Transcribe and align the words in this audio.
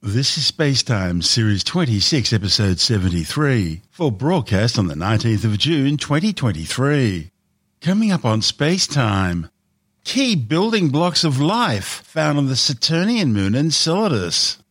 This 0.00 0.38
is 0.38 0.48
Spacetime, 0.48 1.24
Series 1.24 1.64
26, 1.64 2.32
Episode 2.32 2.78
73, 2.78 3.82
for 3.90 4.12
broadcast 4.12 4.78
on 4.78 4.86
the 4.86 4.94
19th 4.94 5.42
of 5.42 5.58
June 5.58 5.96
2023. 5.96 7.32
Coming 7.80 8.12
up 8.12 8.24
on 8.24 8.40
Spacetime, 8.40 9.50
key 10.04 10.36
building 10.36 10.90
blocks 10.90 11.24
of 11.24 11.40
life 11.40 12.04
found 12.04 12.38
on 12.38 12.46
the 12.46 12.54
Saturnian 12.54 13.32
moon 13.32 13.56
Enceladus, 13.56 14.62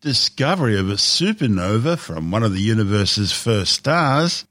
discovery 0.00 0.78
of 0.78 0.88
a 0.88 0.94
supernova 0.94 1.98
from 1.98 2.30
one 2.30 2.42
of 2.42 2.54
the 2.54 2.62
universe's 2.62 3.32
first 3.32 3.74
stars, 3.74 4.46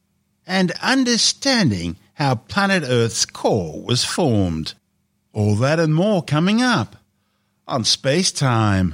and 0.46 0.71
understanding 0.84 1.98
how 2.14 2.36
planet 2.36 2.84
Earth's 2.86 3.25
core 3.25 3.82
was 3.82 4.05
formed. 4.05 4.75
All 5.34 5.55
that 5.55 5.80
and 5.80 5.96
more 5.96 6.21
coming 6.21 6.61
up 6.61 6.98
on 7.68 7.82
Spacetime. 7.82 8.93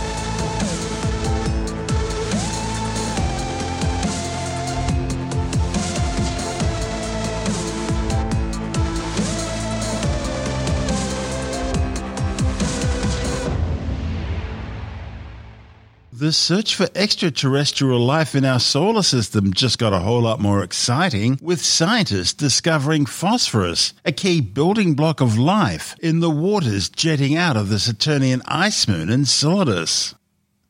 The 16.21 16.31
search 16.31 16.75
for 16.75 16.87
extraterrestrial 16.93 17.99
life 17.99 18.35
in 18.35 18.45
our 18.45 18.59
solar 18.59 19.01
system 19.01 19.55
just 19.55 19.79
got 19.79 19.91
a 19.91 19.97
whole 19.97 20.21
lot 20.21 20.39
more 20.39 20.61
exciting 20.61 21.39
with 21.41 21.65
scientists 21.65 22.33
discovering 22.33 23.07
phosphorus, 23.07 23.95
a 24.05 24.11
key 24.11 24.39
building 24.39 24.93
block 24.93 25.19
of 25.19 25.39
life, 25.39 25.95
in 25.99 26.19
the 26.19 26.29
waters 26.29 26.89
jetting 26.89 27.35
out 27.35 27.57
of 27.57 27.69
the 27.69 27.79
Saturnian 27.79 28.43
ice 28.45 28.87
moon 28.87 29.09
Enceladus. 29.09 30.13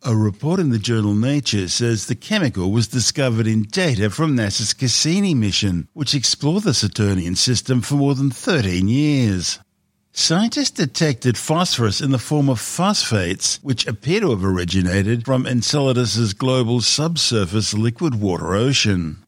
A 0.03 0.15
report 0.15 0.61
in 0.61 0.69
the 0.69 0.79
journal 0.79 1.15
Nature 1.15 1.67
says 1.67 2.05
the 2.05 2.15
chemical 2.15 2.71
was 2.71 2.87
discovered 2.87 3.45
in 3.45 3.63
data 3.63 4.09
from 4.09 4.37
NASA's 4.37 4.73
Cassini 4.73 5.33
mission, 5.33 5.89
which 5.91 6.15
explored 6.15 6.63
the 6.63 6.73
Saturnian 6.73 7.35
system 7.35 7.81
for 7.81 7.95
more 7.95 8.15
than 8.15 8.31
13 8.31 8.87
years. 8.87 9.59
Scientists 10.13 10.71
detected 10.71 11.37
phosphorus 11.37 12.01
in 12.01 12.11
the 12.11 12.19
form 12.19 12.49
of 12.49 12.59
phosphates, 12.59 13.59
which 13.63 13.87
appear 13.87 14.19
to 14.19 14.31
have 14.31 14.43
originated 14.43 15.23
from 15.23 15.47
Enceladus's 15.47 16.33
global 16.33 16.81
subsurface 16.81 17.73
liquid 17.73 18.19
water 18.19 18.53
ocean. 18.53 19.23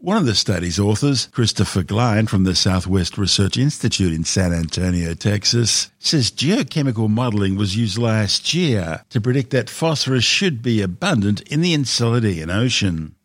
One 0.00 0.16
of 0.16 0.26
the 0.26 0.36
study's 0.36 0.78
authors, 0.78 1.26
Christopher 1.32 1.82
Glein 1.82 2.28
from 2.28 2.44
the 2.44 2.54
Southwest 2.54 3.18
Research 3.18 3.58
Institute 3.58 4.12
in 4.12 4.22
San 4.22 4.52
Antonio, 4.52 5.12
Texas, 5.14 5.90
says 5.98 6.30
geochemical 6.30 7.10
modeling 7.10 7.56
was 7.56 7.76
used 7.76 7.98
last 7.98 8.54
year 8.54 9.02
to 9.10 9.20
predict 9.20 9.50
that 9.50 9.68
phosphorus 9.68 10.22
should 10.22 10.62
be 10.62 10.80
abundant 10.80 11.40
in 11.50 11.62
the 11.62 11.74
Enceladian 11.74 12.48
Ocean. 12.48 13.16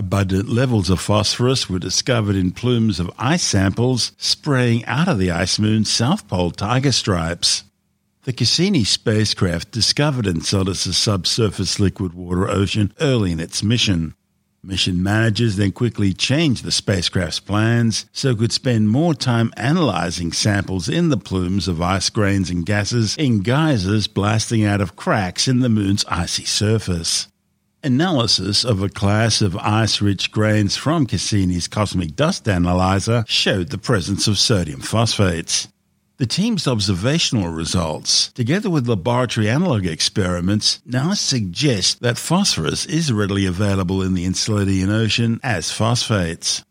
Abundant 0.00 0.48
levels 0.48 0.88
of 0.88 0.98
phosphorus 0.98 1.68
were 1.68 1.78
discovered 1.78 2.34
in 2.34 2.52
plumes 2.52 3.00
of 3.00 3.10
ice 3.18 3.42
samples 3.42 4.12
spraying 4.16 4.82
out 4.86 5.08
of 5.08 5.18
the 5.18 5.30
ice 5.30 5.58
moon's 5.58 5.90
South 5.90 6.26
Pole 6.26 6.52
tiger 6.52 6.90
stripes. 6.90 7.64
The 8.22 8.32
Cassini 8.32 8.84
spacecraft 8.84 9.72
discovered 9.72 10.26
Enceladus' 10.26 10.96
subsurface 10.96 11.78
liquid 11.78 12.14
water 12.14 12.48
ocean 12.48 12.94
early 12.98 13.30
in 13.32 13.40
its 13.40 13.62
mission. 13.62 14.14
Mission 14.62 15.02
managers 15.02 15.56
then 15.56 15.72
quickly 15.72 16.14
changed 16.14 16.64
the 16.64 16.72
spacecraft's 16.72 17.38
plans 17.38 18.06
so 18.10 18.30
it 18.30 18.38
could 18.38 18.52
spend 18.52 18.88
more 18.88 19.12
time 19.12 19.52
analyzing 19.58 20.32
samples 20.32 20.88
in 20.88 21.10
the 21.10 21.18
plumes 21.18 21.68
of 21.68 21.82
ice 21.82 22.08
grains 22.08 22.48
and 22.48 22.64
gases 22.64 23.18
in 23.18 23.42
geysers 23.42 24.06
blasting 24.06 24.64
out 24.64 24.80
of 24.80 24.96
cracks 24.96 25.46
in 25.46 25.60
the 25.60 25.68
moon's 25.68 26.06
icy 26.08 26.46
surface. 26.46 27.29
Analysis 27.82 28.62
of 28.62 28.82
a 28.82 28.90
class 28.90 29.40
of 29.40 29.56
ice 29.56 30.02
rich 30.02 30.30
grains 30.30 30.76
from 30.76 31.06
Cassini's 31.06 31.66
cosmic 31.66 32.14
dust 32.14 32.46
analyzer 32.46 33.24
showed 33.26 33.70
the 33.70 33.78
presence 33.78 34.28
of 34.28 34.36
sodium 34.36 34.80
phosphates. 34.80 35.66
The 36.18 36.26
team's 36.26 36.68
observational 36.68 37.48
results, 37.48 38.32
together 38.32 38.68
with 38.68 38.86
laboratory 38.86 39.48
analog 39.48 39.86
experiments, 39.86 40.82
now 40.84 41.14
suggest 41.14 42.02
that 42.02 42.18
phosphorus 42.18 42.84
is 42.84 43.14
readily 43.14 43.46
available 43.46 44.02
in 44.02 44.12
the 44.12 44.26
Enceladian 44.26 44.90
Ocean 44.90 45.40
as 45.42 45.72
phosphates. 45.72 46.62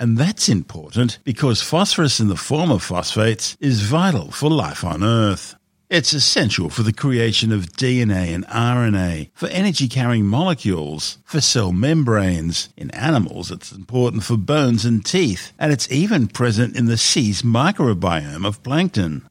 And 0.00 0.16
that's 0.16 0.48
important 0.48 1.18
because 1.24 1.60
phosphorus 1.60 2.20
in 2.20 2.28
the 2.28 2.36
form 2.36 2.70
of 2.70 2.82
phosphates 2.82 3.54
is 3.60 3.82
vital 3.82 4.30
for 4.30 4.48
life 4.48 4.82
on 4.82 5.04
Earth. 5.04 5.56
It's 5.90 6.14
essential 6.14 6.70
for 6.70 6.82
the 6.82 6.94
creation 6.94 7.52
of 7.52 7.72
DNA 7.72 8.34
and 8.34 8.46
RNA, 8.46 9.28
for 9.34 9.48
energy 9.48 9.86
carrying 9.86 10.24
molecules, 10.24 11.18
for 11.26 11.42
cell 11.42 11.72
membranes. 11.72 12.70
In 12.74 12.90
animals, 12.92 13.50
it's 13.50 13.70
important 13.70 14.24
for 14.24 14.38
bones 14.38 14.86
and 14.86 15.04
teeth, 15.04 15.52
and 15.58 15.72
it's 15.72 15.90
even 15.92 16.28
present 16.28 16.74
in 16.74 16.86
the 16.86 16.96
sea's 16.96 17.42
microbiome 17.42 18.46
of 18.46 18.62
plankton. 18.62 19.28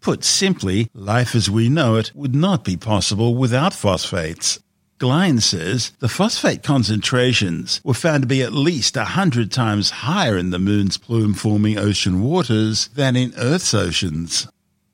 Put 0.00 0.24
simply, 0.24 0.88
life 0.94 1.34
as 1.34 1.50
we 1.50 1.68
know 1.68 1.96
it 1.96 2.12
would 2.14 2.34
not 2.34 2.64
be 2.64 2.78
possible 2.78 3.34
without 3.34 3.74
phosphates. 3.74 4.58
Glein 4.96 5.38
says 5.38 5.92
the 5.98 6.08
phosphate 6.08 6.62
concentrations 6.62 7.82
were 7.84 7.92
found 7.92 8.22
to 8.22 8.26
be 8.26 8.42
at 8.42 8.54
least 8.54 8.96
a 8.96 9.04
hundred 9.04 9.52
times 9.52 9.90
higher 9.90 10.38
in 10.38 10.48
the 10.48 10.58
moon's 10.58 10.96
plume 10.96 11.34
forming 11.34 11.76
ocean 11.78 12.22
waters 12.22 12.88
than 12.88 13.16
in 13.16 13.34
Earth's 13.36 13.74
oceans. 13.74 14.48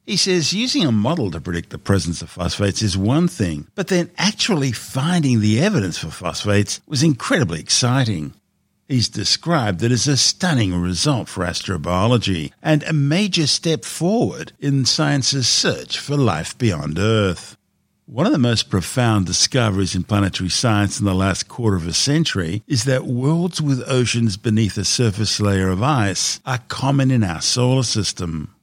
He 0.07 0.17
says 0.17 0.53
using 0.53 0.87
a 0.87 0.93
model 0.93 1.33
to 1.33 1.41
predict 1.41 1.71
the 1.71 1.79
presence 1.79 2.23
of 2.23 2.31
phosphates 2.31 2.81
is 2.81 2.97
one 2.97 3.27
thing, 3.27 3.67
but 3.75 3.89
then 3.89 4.09
actually 4.17 4.71
finding 4.71 5.41
the 5.41 5.59
evidence 5.59 5.99
for 5.99 6.11
phosphates 6.11 6.81
was 6.87 7.03
incredibly 7.03 7.59
exciting. 7.59 8.33
He's 8.87 9.09
described 9.09 9.83
it 9.83 9.91
as 9.91 10.07
a 10.07 10.17
stunning 10.17 10.81
result 10.81 11.29
for 11.29 11.45
astrobiology 11.45 12.53
and 12.63 12.85
a 12.85 12.93
major 12.93 13.49
step 13.49 13.85
forward 13.85 14.53
in 14.61 14.85
science's 14.85 15.49
search 15.49 15.99
for 15.99 16.17
life 16.17 16.57
beyond 16.57 17.01
Earth. 17.01 17.57
One 18.05 18.27
of 18.27 18.33
the 18.33 18.39
most 18.39 18.71
profound 18.71 19.27
discoveries 19.27 19.97
in 19.97 20.05
planetary 20.05 20.51
science 20.51 21.01
in 21.01 21.05
the 21.05 21.15
last 21.15 21.49
quarter 21.49 21.77
of 21.77 21.89
a 21.89 21.93
century 21.93 22.63
is 22.69 22.85
that 22.85 23.07
worlds 23.07 23.61
with 23.61 23.83
oceans 23.89 24.37
beneath 24.37 24.79
a 24.79 24.85
surface 24.85 25.41
layer 25.41 25.69
of 25.69 25.83
ice 25.83 26.39
are 26.47 26.61
common 26.69 27.11
in 27.11 27.25
our 27.25 27.41
solar 27.41 27.83
system. 27.83 28.56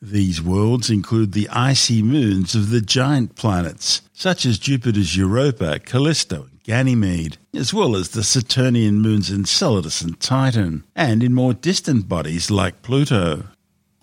These 0.00 0.40
worlds 0.40 0.90
include 0.90 1.32
the 1.32 1.48
icy 1.48 2.02
moons 2.02 2.54
of 2.54 2.70
the 2.70 2.80
giant 2.80 3.34
planets, 3.34 4.02
such 4.12 4.46
as 4.46 4.58
Jupiter's 4.58 5.16
Europa, 5.16 5.80
Callisto, 5.80 6.46
and 6.50 6.62
Ganymede, 6.62 7.38
as 7.52 7.74
well 7.74 7.96
as 7.96 8.10
the 8.10 8.22
Saturnian 8.22 9.00
moons 9.00 9.28
Enceladus 9.28 10.00
and 10.00 10.20
Titan, 10.20 10.84
and 10.94 11.24
in 11.24 11.34
more 11.34 11.52
distant 11.52 12.08
bodies 12.08 12.48
like 12.48 12.82
Pluto. 12.82 13.44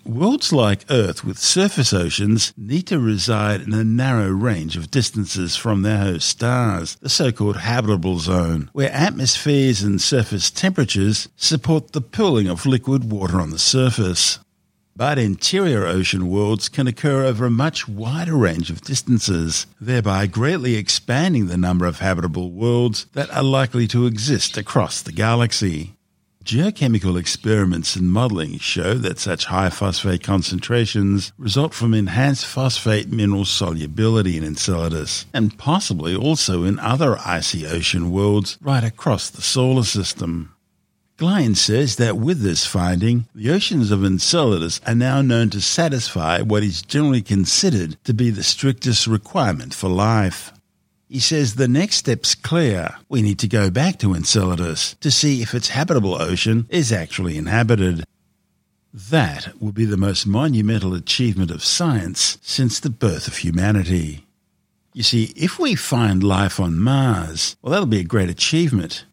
Worlds 0.04 0.54
like 0.54 0.86
Earth 0.90 1.24
with 1.24 1.40
surface 1.40 1.92
oceans 1.92 2.54
need 2.56 2.86
to 2.88 3.00
reside 3.00 3.62
in 3.62 3.74
a 3.74 3.84
narrow 3.84 4.30
range 4.30 4.78
of 4.78 4.92
distances 4.92 5.56
from 5.56 5.82
their 5.82 5.98
host 5.98 6.28
stars, 6.28 6.96
the 7.02 7.10
so 7.10 7.32
called 7.32 7.58
habitable 7.58 8.20
zone, 8.20 8.70
where 8.74 8.92
atmospheres 8.92 9.82
and 9.82 10.00
surface 10.00 10.52
temperatures 10.52 11.28
support 11.38 11.94
the 11.94 12.02
pooling 12.02 12.48
of 12.48 12.68
liquid 12.68 13.10
water 13.10 13.40
on 13.42 13.50
the 13.50 13.58
surface. 13.58 14.38
But 14.98 15.20
interior 15.20 15.86
ocean 15.86 16.30
worlds 16.30 16.70
can 16.70 16.88
occur 16.88 17.26
over 17.26 17.46
a 17.46 17.52
much 17.52 17.86
wider 17.86 18.38
range 18.38 18.70
of 18.70 18.80
distances, 18.80 19.68
thereby 19.82 20.26
greatly 20.26 20.76
expanding 20.76 21.48
the 21.48 21.58
number 21.58 21.86
of 21.86 22.00
habitable 22.00 22.50
worlds 22.50 23.06
that 23.12 23.30
are 23.30 23.44
likely 23.44 23.88
to 23.88 24.06
exist 24.06 24.58
across 24.58 25.02
the 25.02 25.12
galaxy. 25.12 25.96
Geochemical 26.46 27.20
experiments 27.20 27.98
and 27.98 28.10
modeling 28.10 28.58
show 28.58 28.94
that 28.94 29.20
such 29.20 29.46
high 29.46 29.70
phosphate 29.70 30.24
concentrations 30.24 31.34
result 31.38 31.74
from 31.74 31.94
enhanced 31.94 32.46
phosphate 32.46 33.10
mineral 33.10 33.44
solubility 33.44 34.38
in 34.38 34.46
Enceladus, 34.46 35.26
and 35.34 35.58
possibly 35.58 36.16
also 36.16 36.64
in 36.64 36.80
other 36.80 37.18
icy 37.18 37.66
ocean 37.66 38.12
worlds 38.12 38.58
right 38.62 38.84
across 38.86 39.30
the 39.30 39.42
solar 39.42 39.84
system. 39.84 40.55
Glein 41.18 41.56
says 41.56 41.96
that 41.96 42.18
with 42.18 42.42
this 42.42 42.66
finding, 42.66 43.26
the 43.34 43.50
oceans 43.50 43.90
of 43.90 44.04
Enceladus 44.04 44.82
are 44.86 44.94
now 44.94 45.22
known 45.22 45.50
to 45.52 45.62
satisfy 45.62 46.42
what 46.42 46.62
is 46.62 46.82
generally 46.82 47.22
considered 47.22 47.96
to 48.04 48.14
be 48.14 48.30
the 48.30 48.44
strictest 48.44 49.08
requirement 49.08 49.74
for 49.74 49.88
life. 49.88 50.52
He 51.08 51.22
says 51.22 51.56
the 51.56 51.70
next 51.70 51.98
step's 51.98 52.36
clear. 52.36 52.96
We 53.08 53.22
need 53.22 53.40
to 53.40 53.48
go 53.48 53.70
back 53.70 53.98
to 54.00 54.14
Enceladus 54.14 54.96
to 54.96 55.10
see 55.10 55.42
if 55.42 55.54
its 55.54 55.70
habitable 55.70 56.22
ocean 56.22 56.68
is 56.70 56.92
actually 56.92 57.38
inhabited. 57.38 58.04
That 58.94 59.54
will 59.62 59.72
be 59.72 59.86
the 59.86 59.96
most 59.96 60.28
monumental 60.28 60.94
achievement 60.94 61.50
of 61.50 61.64
science 61.64 62.38
since 62.42 62.82
the 62.82 62.90
birth 62.90 63.30
of 63.30 63.38
humanity. 63.38 64.26
You 64.94 65.04
see, 65.04 65.32
if 65.38 65.60
we 65.60 65.76
find 65.76 66.24
life 66.24 66.60
on 66.60 66.78
Mars, 66.78 67.56
well, 67.62 67.72
that'll 67.72 67.86
be 67.86 68.02
a 68.02 68.04
great 68.04 68.30
achievement. 68.30 69.06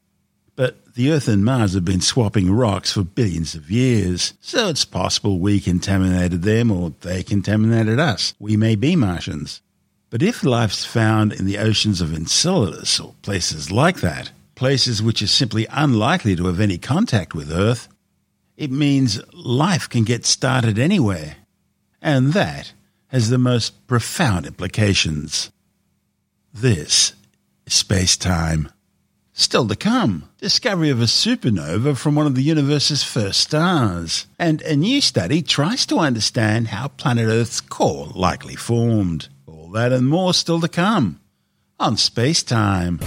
But 0.54 0.94
the 0.94 1.10
Earth 1.10 1.28
and 1.28 1.44
Mars 1.44 1.75
have 1.75 1.84
been 1.84 2.00
swapping 2.00 2.52
rocks 2.52 2.93
for 2.93 3.02
billions 3.02 3.54
of 3.54 3.70
years, 3.70 4.34
so 4.40 4.69
it's 4.69 4.84
possible 4.84 5.38
we 5.38 5.60
contaminated 5.60 6.43
them 6.43 6.70
or 6.70 6.93
they 7.00 7.22
contaminated 7.22 7.99
us. 7.99 8.34
We 8.38 8.56
may 8.56 8.76
be 8.76 8.94
Martians. 8.94 9.62
But 10.10 10.22
if 10.22 10.44
life's 10.44 10.84
found 10.84 11.32
in 11.32 11.46
the 11.46 11.56
oceans 11.56 12.02
of 12.02 12.12
Enceladus 12.12 13.00
or 13.00 13.14
places 13.22 13.72
like 13.72 14.00
that, 14.00 14.31
places 14.54 15.02
which 15.02 15.22
are 15.22 15.26
simply 15.26 15.66
unlikely 15.70 16.37
to 16.37 16.46
have 16.46 16.60
any 16.60 16.76
contact 16.76 17.34
with 17.34 17.50
Earth, 17.50 17.88
it 18.58 18.70
means 18.70 19.20
life 19.32 19.88
can 19.88 20.05
get 20.05 20.26
started 20.26 20.78
anywhere. 20.78 21.37
And 22.02 22.34
that 22.34 22.75
has 23.06 23.31
the 23.31 23.38
most 23.38 23.87
profound 23.87 24.44
implications. 24.44 25.50
This 26.52 27.14
is 27.66 27.72
space 27.72 28.19
time. 28.19 28.70
Still 29.34 29.67
to 29.69 29.76
come, 29.76 30.29
discovery 30.38 30.90
of 30.90 31.00
a 31.00 31.05
supernova 31.05 31.96
from 31.96 32.14
one 32.14 32.26
of 32.26 32.34
the 32.34 32.43
universe's 32.43 33.02
first 33.02 33.40
stars. 33.40 34.26
And 34.38 34.61
a 34.62 34.76
new 34.76 35.00
study 35.00 35.40
tries 35.40 35.87
to 35.87 35.99
understand 35.99 36.69
how 36.69 36.88
planet 36.88 37.26
Earth's 37.26 37.62
core 37.62 38.08
likely 38.14 38.56
formed. 38.56 39.29
All 39.46 39.70
that 39.70 39.90
and 39.90 40.06
more 40.06 40.34
still 40.34 40.61
to 40.61 40.69
come 40.69 41.19
on 41.81 41.96
Space 41.96 42.43
Time. 42.43 43.00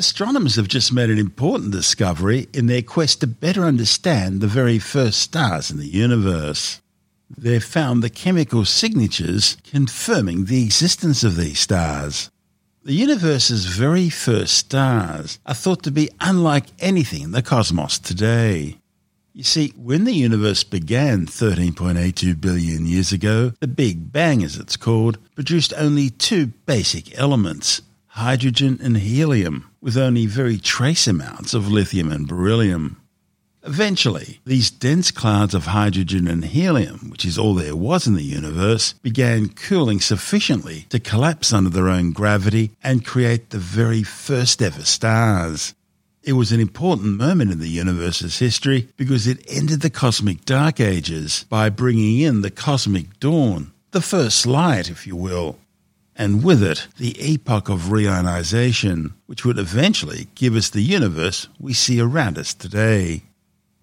Astronomers 0.00 0.56
have 0.56 0.66
just 0.66 0.94
made 0.94 1.10
an 1.10 1.18
important 1.18 1.72
discovery 1.72 2.48
in 2.54 2.68
their 2.68 2.80
quest 2.80 3.20
to 3.20 3.26
better 3.26 3.66
understand 3.66 4.40
the 4.40 4.46
very 4.46 4.78
first 4.78 5.18
stars 5.18 5.70
in 5.70 5.76
the 5.76 5.86
universe. 5.86 6.80
They've 7.36 7.62
found 7.62 8.02
the 8.02 8.08
chemical 8.08 8.64
signatures 8.64 9.58
confirming 9.62 10.46
the 10.46 10.64
existence 10.64 11.22
of 11.22 11.36
these 11.36 11.60
stars. 11.60 12.30
The 12.82 12.94
universe's 12.94 13.66
very 13.66 14.08
first 14.08 14.54
stars 14.54 15.38
are 15.44 15.52
thought 15.52 15.82
to 15.82 15.90
be 15.90 16.08
unlike 16.18 16.68
anything 16.78 17.20
in 17.20 17.32
the 17.32 17.42
cosmos 17.42 17.98
today. 17.98 18.78
You 19.34 19.44
see, 19.44 19.74
when 19.76 20.04
the 20.04 20.14
universe 20.14 20.64
began 20.64 21.26
13.82 21.26 22.40
billion 22.40 22.86
years 22.86 23.12
ago, 23.12 23.52
the 23.60 23.68
Big 23.68 24.10
Bang, 24.10 24.42
as 24.42 24.56
it's 24.56 24.78
called, 24.78 25.18
produced 25.34 25.74
only 25.76 26.08
two 26.08 26.46
basic 26.46 27.18
elements 27.18 27.82
hydrogen 28.10 28.78
and 28.82 28.96
helium 28.96 29.70
with 29.80 29.96
only 29.96 30.26
very 30.26 30.58
trace 30.58 31.06
amounts 31.06 31.54
of 31.54 31.70
lithium 31.70 32.10
and 32.10 32.26
beryllium. 32.26 33.00
Eventually, 33.62 34.40
these 34.44 34.70
dense 34.70 35.10
clouds 35.10 35.54
of 35.54 35.66
hydrogen 35.66 36.26
and 36.26 36.44
helium, 36.44 37.10
which 37.10 37.24
is 37.24 37.38
all 37.38 37.54
there 37.54 37.76
was 37.76 38.06
in 38.06 38.14
the 38.14 38.22
universe, 38.22 38.94
began 38.94 39.48
cooling 39.48 40.00
sufficiently 40.00 40.86
to 40.88 40.98
collapse 40.98 41.52
under 41.52 41.70
their 41.70 41.88
own 41.88 42.10
gravity 42.12 42.72
and 42.82 43.06
create 43.06 43.50
the 43.50 43.58
very 43.58 44.02
first 44.02 44.60
ever 44.60 44.82
stars. 44.82 45.74
It 46.22 46.32
was 46.32 46.52
an 46.52 46.60
important 46.60 47.16
moment 47.16 47.52
in 47.52 47.60
the 47.60 47.68
universe's 47.68 48.38
history 48.38 48.88
because 48.96 49.26
it 49.26 49.44
ended 49.48 49.82
the 49.82 49.90
cosmic 49.90 50.44
dark 50.44 50.80
ages 50.80 51.44
by 51.48 51.68
bringing 51.70 52.18
in 52.18 52.40
the 52.40 52.50
cosmic 52.50 53.20
dawn, 53.20 53.72
the 53.92 54.02
first 54.02 54.46
light, 54.46 54.90
if 54.90 55.06
you 55.06 55.16
will 55.16 55.58
and 56.20 56.44
with 56.44 56.62
it 56.62 56.86
the 56.98 57.18
epoch 57.18 57.70
of 57.70 57.88
reionization, 57.88 59.10
which 59.24 59.46
would 59.46 59.58
eventually 59.58 60.28
give 60.34 60.54
us 60.54 60.68
the 60.68 60.82
universe 60.82 61.48
we 61.58 61.72
see 61.72 61.98
around 61.98 62.36
us 62.36 62.52
today. 62.52 63.22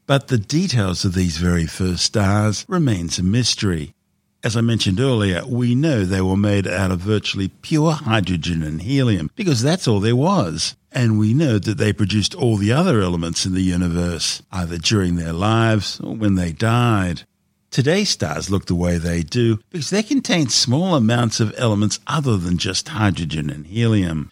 But 0.05 0.27
the 0.27 0.37
details 0.37 1.03
of 1.03 1.15
these 1.15 1.37
very 1.37 1.65
first 1.65 2.05
stars 2.05 2.63
remains 2.69 3.17
a 3.17 3.23
mystery. 3.23 3.95
As 4.43 4.55
I 4.55 4.61
mentioned 4.61 4.99
earlier, 4.99 5.47
we 5.47 5.73
know 5.73 6.05
they 6.05 6.21
were 6.21 6.37
made 6.37 6.67
out 6.67 6.91
of 6.91 6.99
virtually 6.99 7.47
pure 7.47 7.93
hydrogen 7.93 8.61
and 8.61 8.83
helium 8.83 9.31
because 9.35 9.63
that's 9.63 9.87
all 9.87 9.99
there 9.99 10.15
was. 10.15 10.75
And 10.91 11.17
we 11.17 11.33
know 11.33 11.57
that 11.57 11.79
they 11.79 11.91
produced 11.91 12.35
all 12.35 12.55
the 12.57 12.71
other 12.71 13.01
elements 13.01 13.47
in 13.47 13.55
the 13.55 13.61
universe, 13.61 14.43
either 14.51 14.77
during 14.77 15.15
their 15.15 15.33
lives 15.33 15.99
or 16.01 16.13
when 16.13 16.35
they 16.35 16.51
died. 16.51 17.23
Today's 17.69 18.09
stars 18.09 18.49
look 18.49 18.65
the 18.65 18.75
way 18.75 18.97
they 18.97 19.21
do 19.21 19.59
because 19.69 19.89
they 19.89 20.01
contain 20.01 20.47
small 20.47 20.95
amounts 20.95 21.39
of 21.39 21.53
elements 21.57 21.99
other 22.07 22.37
than 22.37 22.57
just 22.57 22.87
hydrogen 22.87 23.49
and 23.49 23.67
helium. 23.67 24.31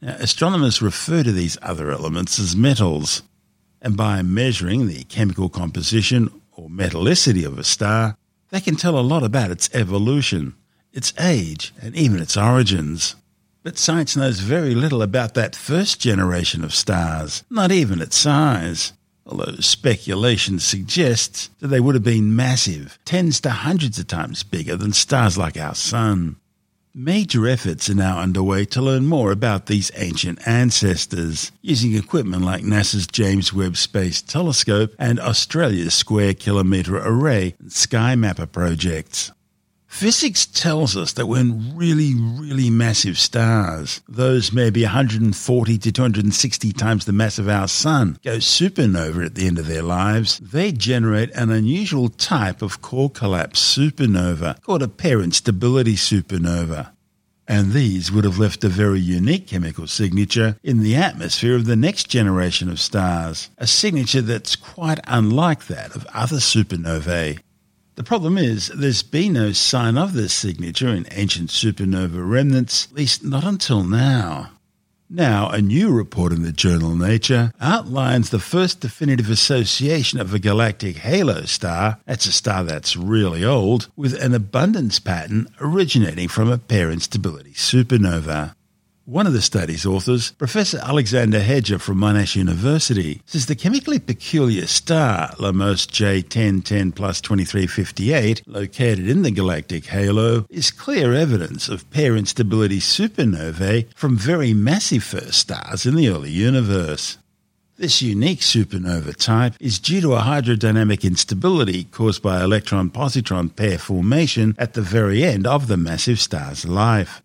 Now, 0.00 0.16
astronomers 0.18 0.82
refer 0.82 1.22
to 1.22 1.32
these 1.32 1.58
other 1.62 1.90
elements 1.90 2.38
as 2.38 2.54
metals, 2.54 3.22
and 3.80 3.96
by 3.96 4.22
measuring 4.22 4.86
the 4.86 5.04
chemical 5.04 5.48
composition 5.48 6.30
or 6.52 6.68
metallicity 6.68 7.44
of 7.44 7.58
a 7.58 7.64
star, 7.64 8.16
they 8.50 8.60
can 8.60 8.76
tell 8.76 8.98
a 8.98 9.00
lot 9.00 9.24
about 9.24 9.50
its 9.50 9.68
evolution, 9.74 10.54
its 10.92 11.12
age, 11.18 11.72
and 11.80 11.96
even 11.96 12.20
its 12.20 12.36
origins. 12.36 13.16
But 13.64 13.78
science 13.78 14.14
knows 14.14 14.40
very 14.40 14.74
little 14.74 15.02
about 15.02 15.34
that 15.34 15.56
first 15.56 16.00
generation 16.00 16.62
of 16.62 16.74
stars, 16.74 17.44
not 17.50 17.72
even 17.72 18.00
its 18.00 18.16
size 18.16 18.92
although 19.26 19.56
speculation 19.56 20.58
suggests 20.58 21.50
that 21.60 21.68
they 21.68 21.80
would 21.80 21.94
have 21.94 22.04
been 22.04 22.36
massive, 22.36 22.98
tens 23.04 23.40
to 23.40 23.50
hundreds 23.50 23.98
of 23.98 24.06
times 24.06 24.42
bigger 24.42 24.76
than 24.76 24.92
stars 24.92 25.38
like 25.38 25.56
our 25.56 25.74
Sun. 25.74 26.36
Major 26.96 27.48
efforts 27.48 27.90
are 27.90 27.94
now 27.96 28.20
underway 28.20 28.64
to 28.66 28.80
learn 28.80 29.06
more 29.06 29.32
about 29.32 29.66
these 29.66 29.90
ancient 29.96 30.46
ancestors, 30.46 31.50
using 31.60 31.96
equipment 31.96 32.44
like 32.44 32.62
NASA's 32.62 33.08
James 33.08 33.52
Webb 33.52 33.76
Space 33.76 34.22
Telescope 34.22 34.94
and 34.96 35.18
Australia's 35.18 35.92
Square 35.94 36.34
Kilometre 36.34 36.96
Array 36.96 37.56
and 37.58 37.72
Sky 37.72 38.14
Mapper 38.14 38.46
projects. 38.46 39.32
Physics 39.94 40.44
tells 40.44 40.96
us 40.96 41.12
that 41.12 41.26
when 41.26 41.76
really, 41.76 42.14
really 42.16 42.68
massive 42.68 43.16
stars, 43.16 44.02
those 44.08 44.52
maybe 44.52 44.82
140 44.82 45.78
to 45.78 45.92
260 45.92 46.72
times 46.72 47.04
the 47.04 47.12
mass 47.12 47.38
of 47.38 47.48
our 47.48 47.68
Sun, 47.68 48.18
go 48.24 48.38
supernova 48.38 49.24
at 49.24 49.36
the 49.36 49.46
end 49.46 49.56
of 49.60 49.68
their 49.68 49.84
lives, 49.84 50.40
they 50.40 50.72
generate 50.72 51.30
an 51.30 51.52
unusual 51.52 52.08
type 52.08 52.60
of 52.60 52.82
core 52.82 53.08
collapse 53.08 53.62
supernova 53.62 54.60
called 54.62 54.82
a 54.82 54.88
pair 54.88 55.20
instability 55.20 55.94
supernova. 55.94 56.90
And 57.46 57.70
these 57.70 58.10
would 58.10 58.24
have 58.24 58.40
left 58.40 58.64
a 58.64 58.68
very 58.68 58.98
unique 58.98 59.46
chemical 59.46 59.86
signature 59.86 60.56
in 60.64 60.82
the 60.82 60.96
atmosphere 60.96 61.54
of 61.54 61.66
the 61.66 61.76
next 61.76 62.08
generation 62.08 62.68
of 62.68 62.80
stars, 62.80 63.48
a 63.58 63.68
signature 63.68 64.22
that's 64.22 64.56
quite 64.56 64.98
unlike 65.06 65.68
that 65.68 65.94
of 65.94 66.04
other 66.12 66.38
supernovae. 66.38 67.38
The 67.96 68.02
problem 68.02 68.36
is, 68.36 68.68
there's 68.74 69.04
been 69.04 69.34
no 69.34 69.52
sign 69.52 69.96
of 69.96 70.14
this 70.14 70.32
signature 70.32 70.88
in 70.88 71.06
ancient 71.12 71.50
supernova 71.50 72.28
remnants, 72.28 72.88
at 72.90 72.96
least 72.96 73.24
not 73.24 73.44
until 73.44 73.84
now. 73.84 74.50
Now, 75.08 75.50
a 75.50 75.62
new 75.62 75.92
report 75.92 76.32
in 76.32 76.42
the 76.42 76.50
journal 76.50 76.96
Nature 76.96 77.52
outlines 77.60 78.30
the 78.30 78.40
first 78.40 78.80
definitive 78.80 79.30
association 79.30 80.18
of 80.18 80.34
a 80.34 80.40
galactic 80.40 80.96
halo 80.96 81.42
star, 81.42 82.00
that's 82.04 82.26
a 82.26 82.32
star 82.32 82.64
that's 82.64 82.96
really 82.96 83.44
old, 83.44 83.88
with 83.94 84.20
an 84.20 84.34
abundance 84.34 84.98
pattern 84.98 85.46
originating 85.60 86.26
from 86.26 86.50
a 86.50 86.58
pair 86.58 86.90
instability 86.90 87.52
supernova. 87.52 88.53
One 89.06 89.26
of 89.26 89.34
the 89.34 89.42
study's 89.42 89.84
authors, 89.84 90.30
Professor 90.32 90.78
Alexander 90.78 91.40
Heger 91.40 91.78
from 91.78 91.98
Monash 91.98 92.36
University, 92.36 93.20
says 93.26 93.44
the 93.44 93.54
chemically 93.54 93.98
peculiar 93.98 94.66
star 94.66 95.30
LAMOST 95.38 95.90
J1010 95.90 96.94
plus 96.94 97.20
2358, 97.20 98.40
located 98.46 99.06
in 99.06 99.20
the 99.20 99.30
galactic 99.30 99.84
halo, 99.84 100.46
is 100.48 100.70
clear 100.70 101.12
evidence 101.12 101.68
of 101.68 101.90
pair 101.90 102.16
instability 102.16 102.78
supernovae 102.78 103.92
from 103.94 104.16
very 104.16 104.54
massive 104.54 105.04
first 105.04 105.34
stars 105.34 105.84
in 105.84 105.96
the 105.96 106.08
early 106.08 106.30
universe. 106.30 107.18
This 107.76 108.00
unique 108.00 108.40
supernova 108.40 109.14
type 109.16 109.54
is 109.60 109.78
due 109.80 110.00
to 110.00 110.14
a 110.14 110.20
hydrodynamic 110.20 111.02
instability 111.04 111.84
caused 111.84 112.22
by 112.22 112.42
electron 112.42 112.88
positron 112.88 113.54
pair 113.54 113.76
formation 113.76 114.54
at 114.58 114.72
the 114.72 114.80
very 114.80 115.24
end 115.24 115.46
of 115.46 115.66
the 115.66 115.76
massive 115.76 116.20
star's 116.20 116.64
life. 116.64 117.20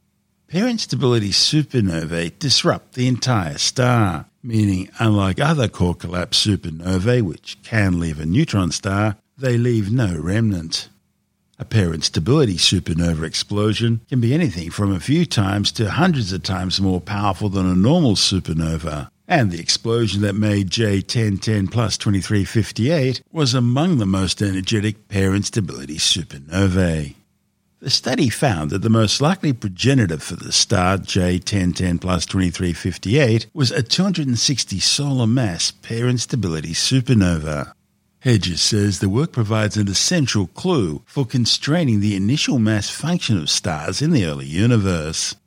Pair 0.50 0.68
instability 0.68 1.30
supernovae 1.30 2.40
disrupt 2.40 2.96
the 2.96 3.08
entire 3.08 3.60
star, 3.60 4.26
meaning, 4.42 4.90
unlike 4.98 5.40
other 5.40 5.68
core 5.68 5.94
collapse 5.94 6.44
supernovae, 6.44 7.22
which 7.22 7.60
can 7.62 8.00
leave 8.00 8.20
a 8.20 8.26
neutron 8.26 8.72
star, 8.72 9.18
they 9.38 9.60
leave 9.60 9.92
no 9.92 10.18
remnant. 10.18 10.90
A 11.60 11.66
pair 11.66 11.94
instability 11.94 12.56
supernova 12.56 13.26
explosion 13.26 14.02
can 14.10 14.20
be 14.20 14.34
anything 14.34 14.72
from 14.72 14.92
a 14.92 15.00
few 15.00 15.24
times 15.24 15.72
to 15.74 15.92
hundreds 15.92 16.34
of 16.34 16.42
times 16.42 16.82
more 16.82 17.00
powerful 17.00 17.50
than 17.50 17.68
a 17.68 17.76
normal 17.76 18.16
supernova. 18.16 19.12
And 19.28 19.52
the 19.52 19.60
explosion 19.60 20.24
that 20.24 20.34
made 20.34 20.72
J1010 20.72 21.70
plus 21.70 21.96
2358 22.00 23.22
was 23.32 23.54
among 23.54 24.00
the 24.00 24.08
most 24.08 24.42
energetic 24.42 25.10
pair 25.10 25.36
instability 25.36 25.98
supernovae. 25.98 27.14
The 27.82 27.90
study 27.90 28.28
found 28.28 28.72
that 28.72 28.82
the 28.82 28.90
most 28.90 29.22
likely 29.22 29.54
progenitor 29.54 30.18
for 30.18 30.36
the 30.36 30.52
star 30.52 30.98
J1010 30.98 32.02
plus 32.02 32.26
2358 32.26 33.48
was 33.54 33.72
a 33.72 33.82
260 33.82 34.80
solar 34.82 35.26
mass 35.26 35.72
pair 35.72 36.10
instability 36.10 36.74
supernova. 36.74 37.72
Hedges 38.20 38.62
says 38.62 39.00
the 39.00 39.08
work 39.08 39.32
provides 39.32 39.78
an 39.78 39.88
essential 39.88 40.48
clue 40.48 41.04
for 41.06 41.24
constraining 41.26 42.02
the 42.02 42.18
initial 42.18 42.60
mass 42.60 42.90
function 42.90 43.38
of 43.38 43.50
stars 43.50 44.02
in 44.02 44.12
the 44.12 44.26
early 44.26 44.46
universe. 44.46 45.38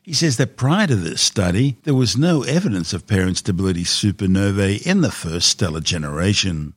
He 0.00 0.14
says 0.14 0.38
that 0.38 0.56
prior 0.56 0.86
to 0.86 0.96
this 0.96 1.20
study, 1.20 1.76
there 1.82 1.94
was 1.94 2.16
no 2.16 2.44
evidence 2.44 2.94
of 2.94 3.06
pair 3.06 3.28
instability 3.28 3.84
supernovae 3.84 4.86
in 4.86 5.02
the 5.02 5.12
first 5.12 5.50
stellar 5.50 5.80
generation. 5.80 6.72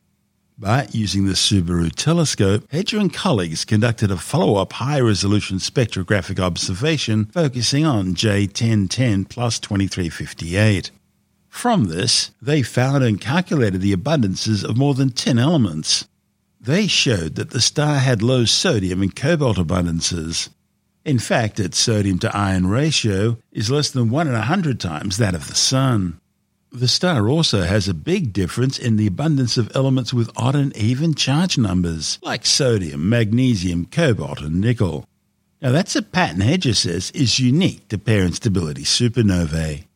But 0.60 0.96
using 0.96 1.26
the 1.26 1.34
Subaru 1.34 1.94
telescope, 1.94 2.68
Heger 2.72 2.98
and 2.98 3.14
colleagues 3.14 3.64
conducted 3.64 4.10
a 4.10 4.18
follow 4.18 4.56
up 4.56 4.74
high 4.74 5.00
resolution 5.00 5.58
spectrographic 5.58 6.40
observation 6.40 7.26
focusing 7.26 7.86
on 7.86 8.16
J1010 8.16 9.30
plus 9.30 9.60
2358. 9.60 10.90
From 11.48 11.86
this, 11.86 12.32
they 12.42 12.64
found 12.64 13.04
and 13.04 13.22
calculated 13.22 13.82
the 13.82 13.96
abundances 13.96 14.64
of 14.64 14.78
more 14.78 14.96
than 14.96 15.12
10 15.12 15.38
elements. 15.38 16.08
They 16.60 16.88
showed 16.88 17.36
that 17.36 17.52
the 17.52 17.62
star 17.62 18.00
had 18.00 18.24
low 18.24 18.46
sodium 18.46 19.04
and 19.04 19.16
cobalt 19.16 19.58
abundances. 19.58 20.50
In 21.06 21.20
fact, 21.20 21.60
its 21.60 21.78
sodium 21.78 22.18
to 22.20 22.36
iron 22.36 22.66
ratio 22.66 23.38
is 23.52 23.70
less 23.70 23.92
than 23.92 24.10
1 24.10 24.28
in 24.28 24.34
a 24.34 24.40
100 24.40 24.80
times 24.80 25.18
that 25.18 25.36
of 25.36 25.48
the 25.48 25.56
Sun. 25.56 26.20
The 26.72 26.88
star 26.88 27.30
also 27.30 27.62
has 27.62 27.88
a 27.88 27.94
big 27.94 28.34
difference 28.34 28.78
in 28.78 28.98
the 28.98 29.08
abundance 29.08 29.58
of 29.58 29.74
elements 29.76 30.14
with 30.14 30.30
odd 30.36 30.56
and 30.56 30.76
even 30.76 31.16
charge 31.16 31.58
numbers, 31.58 32.20
like 32.22 32.46
sodium, 32.46 33.10
magnesium, 33.10 33.86
cobalt, 33.86 34.42
and 34.42 34.60
nickel. 34.60 35.06
Now, 35.62 35.72
that's 35.72 35.96
a 35.96 36.02
pattern 36.02 36.42
Heger 36.42 36.74
says 36.74 37.10
is 37.12 37.40
unique 37.40 37.88
to 37.88 37.98
pair 37.98 38.24
instability 38.24 38.84
supernovae. 38.84 39.87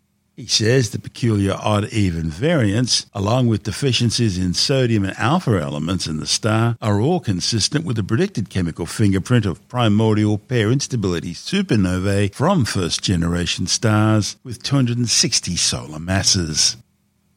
He 0.42 0.48
says 0.48 0.90
the 0.90 0.98
peculiar 0.98 1.54
odd 1.54 1.94
even 1.94 2.32
variants, 2.32 3.06
along 3.14 3.46
with 3.46 3.62
deficiencies 3.62 4.40
in 4.40 4.56
sodium 4.56 5.06
and 5.06 5.16
alpha 5.20 5.52
elements 5.62 6.08
in 6.08 6.20
the 6.20 6.26
star, 6.26 6.78
are 6.82 7.00
all 7.00 7.20
consistent 7.20 7.86
with 7.86 7.96
the 7.96 8.04
predicted 8.04 8.50
chemical 8.50 8.88
fingerprint 8.88 9.46
of 9.46 9.62
primordial 9.68 10.40
pair 10.40 10.72
instability 10.72 11.36
supernovae 11.36 12.34
from 12.34 12.66
first 12.66 13.04
generation 13.04 13.68
stars 13.68 14.36
with 14.44 14.64
260 14.64 15.56
solar 15.58 16.00
masses. 16.00 16.76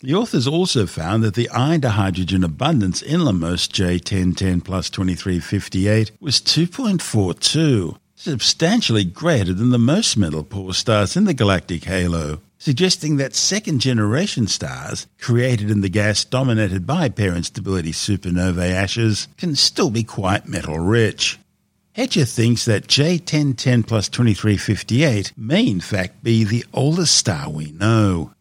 The 0.01 0.15
authors 0.15 0.47
also 0.47 0.87
found 0.87 1.23
that 1.25 1.35
the 1.35 1.51
iron 1.51 1.83
to 1.83 1.91
hydrogen 1.91 2.43
abundance 2.43 3.03
in 3.03 3.23
LAMOST 3.23 3.71
J1010 3.71 4.65
plus 4.65 4.89
2358 4.89 6.13
was 6.21 6.41
2.42, 6.41 7.99
substantially 8.15 9.05
greater 9.05 9.53
than 9.53 9.69
the 9.69 9.79
most 9.79 10.17
metal 10.17 10.43
poor 10.43 10.73
stars 10.73 11.19
in 11.19 11.25
the 11.25 11.35
galactic 11.35 11.85
halo 11.85 12.41
suggesting 12.65 13.19
that 13.19 13.35
second 13.35 13.79
generation 13.79 14.47
stars 14.47 15.07
created 15.21 15.71
in 15.71 15.83
the 15.83 15.89
gas 15.91 16.25
dominated 16.25 16.87
by 16.87 17.11
pair 17.11 17.35
instability 17.35 17.93
supernovae 17.93 18.71
ashes 18.71 19.29
can 19.37 19.55
still 19.55 19.91
be 19.91 20.03
quite 20.03 20.49
metal 20.49 20.79
rich. 20.79 21.39
Heger 21.93 22.25
thinks 22.25 22.65
that 22.65 22.87
J1010 22.87 23.87
plus 23.87 24.09
2358 24.09 25.35
may 25.37 25.67
in 25.67 25.81
fact 25.81 26.25
be 26.25 26.43
the 26.43 26.65
oldest 26.73 27.15
star 27.15 27.51
we 27.51 27.71
know. 27.73 28.33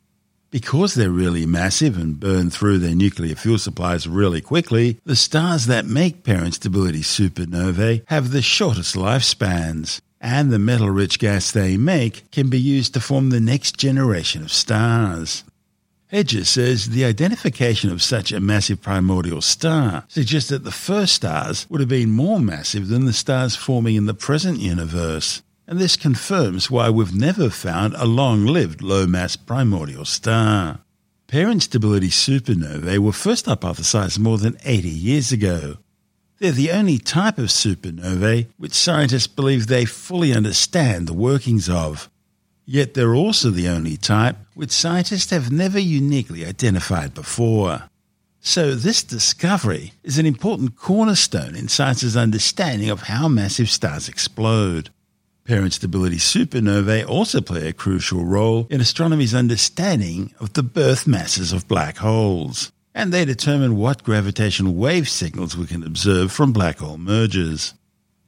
Because 0.51 0.93
they're 0.93 1.09
really 1.09 1.45
massive 1.45 1.97
and 1.97 2.17
burn 2.17 2.49
through 2.49 2.77
their 2.77 2.95
nuclear 2.95 3.35
fuel 3.35 3.57
supplies 3.57 4.07
really 4.07 4.39
quickly, 4.39 5.01
the 5.03 5.17
stars 5.17 5.65
that 5.65 5.85
make 5.85 6.23
pair 6.23 6.45
instability 6.45 7.01
supernovae 7.01 8.03
have 8.07 8.31
the 8.31 8.41
shortest 8.41 8.95
lifespans 8.95 9.99
and 10.23 10.51
the 10.51 10.57
metal 10.57 10.89
rich 10.89 11.19
gas 11.19 11.51
they 11.51 11.75
make 11.75 12.31
can 12.31 12.49
be 12.49 12.59
used 12.59 12.93
to 12.93 13.01
form 13.01 13.29
the 13.29 13.41
next 13.41 13.77
generation 13.77 14.41
of 14.41 14.51
stars. 14.51 15.43
Hedges 16.07 16.47
says 16.47 16.89
the 16.89 17.03
identification 17.03 17.91
of 17.91 18.01
such 18.01 18.31
a 18.31 18.39
massive 18.39 18.81
primordial 18.81 19.41
star 19.41 20.05
suggests 20.07 20.49
that 20.49 20.63
the 20.63 20.71
first 20.71 21.13
stars 21.13 21.67
would 21.69 21.81
have 21.81 21.89
been 21.89 22.11
more 22.11 22.39
massive 22.39 22.87
than 22.87 23.05
the 23.05 23.11
stars 23.11 23.57
forming 23.57 23.95
in 23.95 24.05
the 24.05 24.13
present 24.13 24.59
universe, 24.59 25.41
and 25.67 25.77
this 25.77 25.97
confirms 25.97 26.71
why 26.71 26.89
we've 26.89 27.15
never 27.15 27.49
found 27.49 27.93
a 27.95 28.05
long 28.05 28.45
lived 28.45 28.81
low 28.81 29.05
mass 29.05 29.35
primordial 29.35 30.05
star. 30.05 30.79
Pair 31.27 31.49
instability 31.49 32.09
supernovae 32.09 32.99
were 32.99 33.11
first 33.11 33.47
hypothesized 33.47 34.19
more 34.19 34.37
than 34.37 34.55
80 34.63 34.87
years 34.87 35.31
ago, 35.31 35.77
they're 36.39 36.51
the 36.51 36.71
only 36.71 36.97
type 36.97 37.37
of 37.37 37.45
supernovae 37.45 38.47
which 38.57 38.73
scientists 38.73 39.27
believe 39.27 39.67
they 39.67 39.85
fully 39.85 40.33
understand 40.33 41.07
the 41.07 41.13
workings 41.13 41.69
of. 41.69 42.09
Yet 42.65 42.93
they're 42.93 43.15
also 43.15 43.49
the 43.49 43.67
only 43.67 43.97
type 43.97 44.37
which 44.53 44.71
scientists 44.71 45.31
have 45.31 45.51
never 45.51 45.79
uniquely 45.79 46.45
identified 46.45 47.13
before. 47.13 47.83
So, 48.39 48.75
this 48.75 49.03
discovery 49.03 49.93
is 50.03 50.17
an 50.17 50.25
important 50.25 50.75
cornerstone 50.75 51.55
in 51.55 51.69
science's 51.69 52.17
understanding 52.17 52.89
of 52.89 53.03
how 53.03 53.29
massive 53.29 53.69
stars 53.69 54.09
explode. 54.09 54.89
Pair 55.45 55.63
instability 55.63 56.17
supernovae 56.17 57.07
also 57.07 57.41
play 57.41 57.67
a 57.67 57.73
crucial 57.73 58.25
role 58.25 58.67
in 58.69 58.81
astronomy's 58.81 59.33
understanding 59.33 60.33
of 60.39 60.53
the 60.53 60.63
birth 60.63 61.07
masses 61.07 61.53
of 61.53 61.67
black 61.67 61.97
holes 61.97 62.71
and 62.93 63.11
they 63.11 63.25
determine 63.25 63.77
what 63.77 64.03
gravitational 64.03 64.73
wave 64.73 65.09
signals 65.09 65.57
we 65.57 65.65
can 65.65 65.83
observe 65.83 66.31
from 66.31 66.53
black 66.53 66.79
hole 66.79 66.97
mergers. 66.97 67.73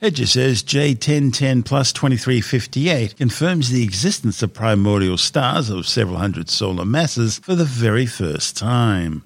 Heger 0.01 0.25
says 0.25 0.61
J1010 0.63 1.63
plus 1.65 1.93
2358 1.93 3.15
confirms 3.15 3.69
the 3.69 3.83
existence 3.83 4.43
of 4.43 4.53
primordial 4.53 5.17
stars 5.17 5.69
of 5.69 5.87
several 5.87 6.17
hundred 6.17 6.49
solar 6.49 6.85
masses 6.85 7.39
for 7.39 7.55
the 7.55 7.63
very 7.65 8.05
first 8.05 8.57
time. 8.57 9.25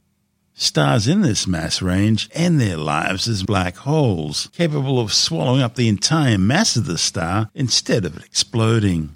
Stars 0.53 1.08
in 1.08 1.22
this 1.22 1.48
mass 1.48 1.81
range 1.81 2.29
end 2.34 2.60
their 2.60 2.77
lives 2.77 3.27
as 3.27 3.43
black 3.43 3.77
holes, 3.77 4.50
capable 4.53 5.00
of 5.00 5.13
swallowing 5.13 5.62
up 5.62 5.75
the 5.75 5.88
entire 5.88 6.38
mass 6.38 6.75
of 6.75 6.86
the 6.86 6.98
star 6.98 7.50
instead 7.55 8.05
of 8.05 8.24
exploding. 8.24 9.15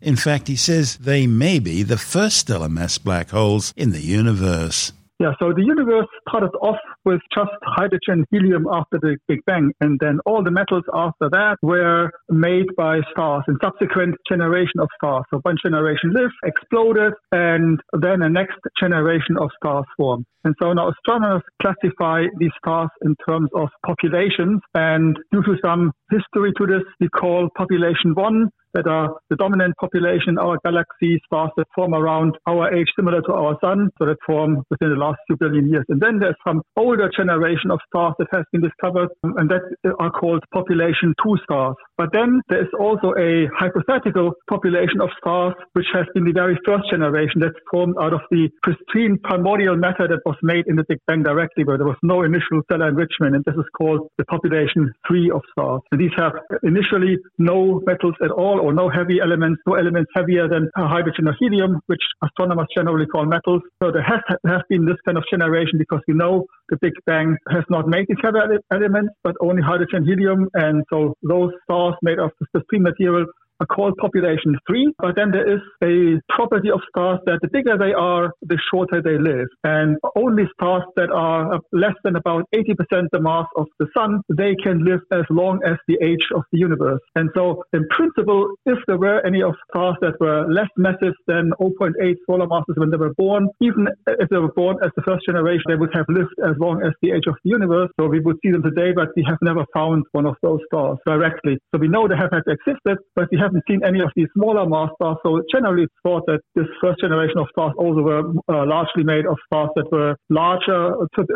In 0.00 0.16
fact, 0.16 0.46
he 0.48 0.56
says 0.56 0.96
they 0.96 1.26
may 1.26 1.58
be 1.58 1.82
the 1.82 1.98
first 1.98 2.36
stellar 2.36 2.68
mass 2.68 2.98
black 2.98 3.30
holes 3.30 3.74
in 3.76 3.90
the 3.90 4.00
universe. 4.00 4.92
Yeah, 5.18 5.32
so 5.40 5.54
the 5.54 5.64
universe 5.64 6.06
started 6.28 6.54
off 6.60 6.76
with 7.06 7.22
just 7.34 7.50
hydrogen, 7.62 8.26
helium 8.30 8.66
after 8.70 8.98
the 9.00 9.16
Big 9.26 9.40
Bang, 9.46 9.72
and 9.80 9.98
then 9.98 10.18
all 10.26 10.44
the 10.44 10.50
metals 10.50 10.84
after 10.92 11.30
that 11.30 11.56
were 11.62 12.10
made 12.28 12.66
by 12.76 13.00
stars 13.12 13.42
and 13.46 13.56
subsequent 13.62 14.16
generation 14.28 14.78
of 14.78 14.88
stars. 14.96 15.24
So 15.30 15.38
one 15.38 15.56
generation 15.64 16.12
lived, 16.12 16.34
exploded, 16.44 17.14
and 17.32 17.80
then 17.98 18.20
a 18.20 18.28
next 18.28 18.58
generation 18.78 19.38
of 19.40 19.48
stars 19.56 19.86
formed. 19.96 20.26
And 20.44 20.54
so 20.60 20.74
now 20.74 20.90
astronomers 20.90 21.42
classify 21.62 22.26
these 22.38 22.52
stars 22.58 22.90
in 23.02 23.16
terms 23.26 23.48
of 23.54 23.68
populations, 23.86 24.60
and 24.74 25.18
due 25.32 25.42
to 25.42 25.56
some 25.64 25.92
history 26.10 26.52
to 26.58 26.66
this, 26.66 26.82
we 27.00 27.08
call 27.08 27.48
population 27.56 28.12
one 28.14 28.50
that 28.76 28.86
are 28.86 29.16
the 29.30 29.36
dominant 29.36 29.74
population 29.80 30.36
in 30.36 30.38
our 30.38 30.58
galaxy, 30.64 31.18
stars 31.24 31.50
that 31.56 31.66
form 31.74 31.94
around 31.94 32.36
our 32.46 32.72
age, 32.74 32.88
similar 32.94 33.22
to 33.22 33.32
our 33.32 33.56
sun, 33.62 33.88
so 33.98 34.04
that 34.04 34.18
form 34.26 34.62
within 34.70 34.90
the 34.90 34.96
last 34.96 35.18
few 35.26 35.36
billion 35.36 35.68
years. 35.70 35.84
And 35.88 36.00
then 36.00 36.18
there's 36.18 36.36
some 36.46 36.60
older 36.76 37.10
generation 37.16 37.70
of 37.70 37.80
stars 37.88 38.14
that 38.18 38.28
has 38.32 38.44
been 38.52 38.60
discovered, 38.60 39.08
and 39.22 39.48
that 39.48 39.62
are 39.98 40.10
called 40.10 40.44
population 40.52 41.14
two 41.24 41.36
stars. 41.42 41.74
But 41.96 42.12
then 42.12 42.42
there 42.50 42.60
is 42.60 42.68
also 42.78 43.14
a 43.16 43.48
hypothetical 43.56 44.32
population 44.48 45.00
of 45.00 45.08
stars, 45.18 45.54
which 45.72 45.86
has 45.94 46.04
been 46.14 46.24
the 46.24 46.32
very 46.32 46.58
first 46.66 46.90
generation 46.90 47.40
that 47.40 47.54
formed 47.70 47.96
out 47.98 48.12
of 48.12 48.20
the 48.30 48.50
pristine 48.62 49.18
primordial 49.24 49.76
matter 49.76 50.06
that 50.06 50.20
was 50.26 50.36
made 50.42 50.66
in 50.66 50.76
the 50.76 50.84
Big 50.88 50.98
Bang 51.06 51.22
directly, 51.22 51.64
where 51.64 51.78
there 51.78 51.86
was 51.86 51.96
no 52.02 52.22
initial 52.22 52.60
stellar 52.64 52.88
enrichment, 52.88 53.34
and 53.34 53.44
this 53.46 53.54
is 53.54 53.64
called 53.76 54.08
the 54.18 54.24
population 54.26 54.92
three 55.08 55.30
of 55.30 55.40
stars. 55.52 55.80
And 55.90 56.00
these 56.00 56.12
have 56.16 56.32
initially 56.62 57.16
no 57.38 57.80
metals 57.86 58.14
at 58.22 58.30
all 58.30 58.60
or 58.66 58.74
no 58.74 58.88
heavy 58.88 59.18
elements, 59.22 59.62
no 59.66 59.74
elements 59.74 60.10
heavier 60.14 60.48
than 60.48 60.68
uh, 60.76 60.88
hydrogen 60.88 61.28
or 61.28 61.34
helium, 61.38 61.80
which 61.86 62.02
astronomers 62.24 62.66
generally 62.76 63.06
call 63.06 63.24
metals. 63.24 63.62
So 63.80 63.92
there 63.92 64.02
has, 64.02 64.20
has 64.46 64.62
been 64.68 64.84
this 64.84 64.96
kind 65.06 65.16
of 65.16 65.24
generation 65.30 65.78
because 65.78 66.00
we 66.08 66.14
know 66.14 66.46
the 66.68 66.76
Big 66.80 66.94
Bang 67.06 67.36
has 67.48 67.64
not 67.70 67.86
made 67.86 68.06
these 68.08 68.18
heavy 68.22 68.38
elements, 68.72 69.12
but 69.22 69.34
only 69.40 69.62
hydrogen, 69.62 70.04
helium. 70.04 70.48
And 70.54 70.82
so 70.90 71.14
those 71.22 71.52
stars 71.64 71.94
made 72.02 72.18
of 72.18 72.30
the 72.40 72.46
pristine 72.52 72.82
material 72.82 73.26
are 73.60 73.66
called 73.66 73.96
population 73.98 74.56
three, 74.66 74.92
but 74.98 75.16
then 75.16 75.30
there 75.30 75.48
is 75.50 75.60
a 75.82 76.20
property 76.34 76.70
of 76.70 76.80
stars 76.88 77.20
that 77.26 77.38
the 77.42 77.48
bigger 77.48 77.76
they 77.78 77.92
are, 77.92 78.32
the 78.42 78.58
shorter 78.70 79.02
they 79.02 79.18
live. 79.18 79.48
And 79.64 79.96
only 80.16 80.44
stars 80.54 80.82
that 80.96 81.10
are 81.10 81.60
less 81.72 81.94
than 82.04 82.16
about 82.16 82.44
80% 82.54 83.08
the 83.12 83.20
mass 83.20 83.46
of 83.56 83.66
the 83.78 83.86
sun, 83.96 84.20
they 84.36 84.54
can 84.62 84.84
live 84.84 85.00
as 85.12 85.24
long 85.30 85.60
as 85.66 85.76
the 85.88 85.98
age 86.02 86.26
of 86.34 86.42
the 86.52 86.58
universe. 86.58 87.00
And 87.14 87.30
so 87.34 87.62
in 87.72 87.86
principle, 87.88 88.54
if 88.66 88.78
there 88.86 88.98
were 88.98 89.24
any 89.26 89.42
of 89.42 89.54
stars 89.70 89.96
that 90.00 90.14
were 90.20 90.46
less 90.50 90.68
massive 90.76 91.14
than 91.26 91.52
0.8 91.60 92.14
solar 92.28 92.46
masses 92.46 92.76
when 92.76 92.90
they 92.90 92.96
were 92.96 93.14
born, 93.14 93.48
even 93.60 93.88
if 94.06 94.28
they 94.28 94.38
were 94.38 94.52
born 94.52 94.76
as 94.84 94.90
the 94.96 95.02
first 95.02 95.24
generation, 95.26 95.64
they 95.68 95.76
would 95.76 95.94
have 95.94 96.06
lived 96.08 96.34
as 96.44 96.54
long 96.58 96.82
as 96.82 96.92
the 97.02 97.12
age 97.12 97.26
of 97.26 97.34
the 97.44 97.50
universe. 97.50 97.90
So 97.98 98.06
we 98.06 98.20
would 98.20 98.36
see 98.44 98.50
them 98.50 98.62
today, 98.62 98.92
but 98.94 99.08
we 99.16 99.24
have 99.26 99.38
never 99.42 99.64
found 99.72 100.04
one 100.12 100.26
of 100.26 100.36
those 100.42 100.60
stars 100.66 100.98
directly. 101.06 101.58
So 101.74 101.80
we 101.80 101.88
know 101.88 102.08
they 102.08 102.16
have 102.16 102.32
existed, 102.32 102.98
but 103.14 103.28
we 103.30 103.38
haven't 103.46 103.64
seen 103.68 103.80
any 103.84 104.00
of 104.00 104.10
these 104.16 104.30
smaller 104.36 104.66
mass 104.74 104.90
stars. 104.96 105.16
So 105.24 105.42
generally 105.52 105.84
it's 105.84 105.98
thought 106.02 106.24
that 106.26 106.40
this 106.54 106.66
first 106.82 107.00
generation 107.00 107.38
of 107.38 107.46
stars 107.54 107.74
also 107.78 108.02
were 108.02 108.24
uh, 108.48 108.64
largely 108.66 109.04
made 109.04 109.26
of 109.26 109.36
stars 109.46 109.70
that 109.76 109.86
were 109.90 110.16
larger, 110.30 110.80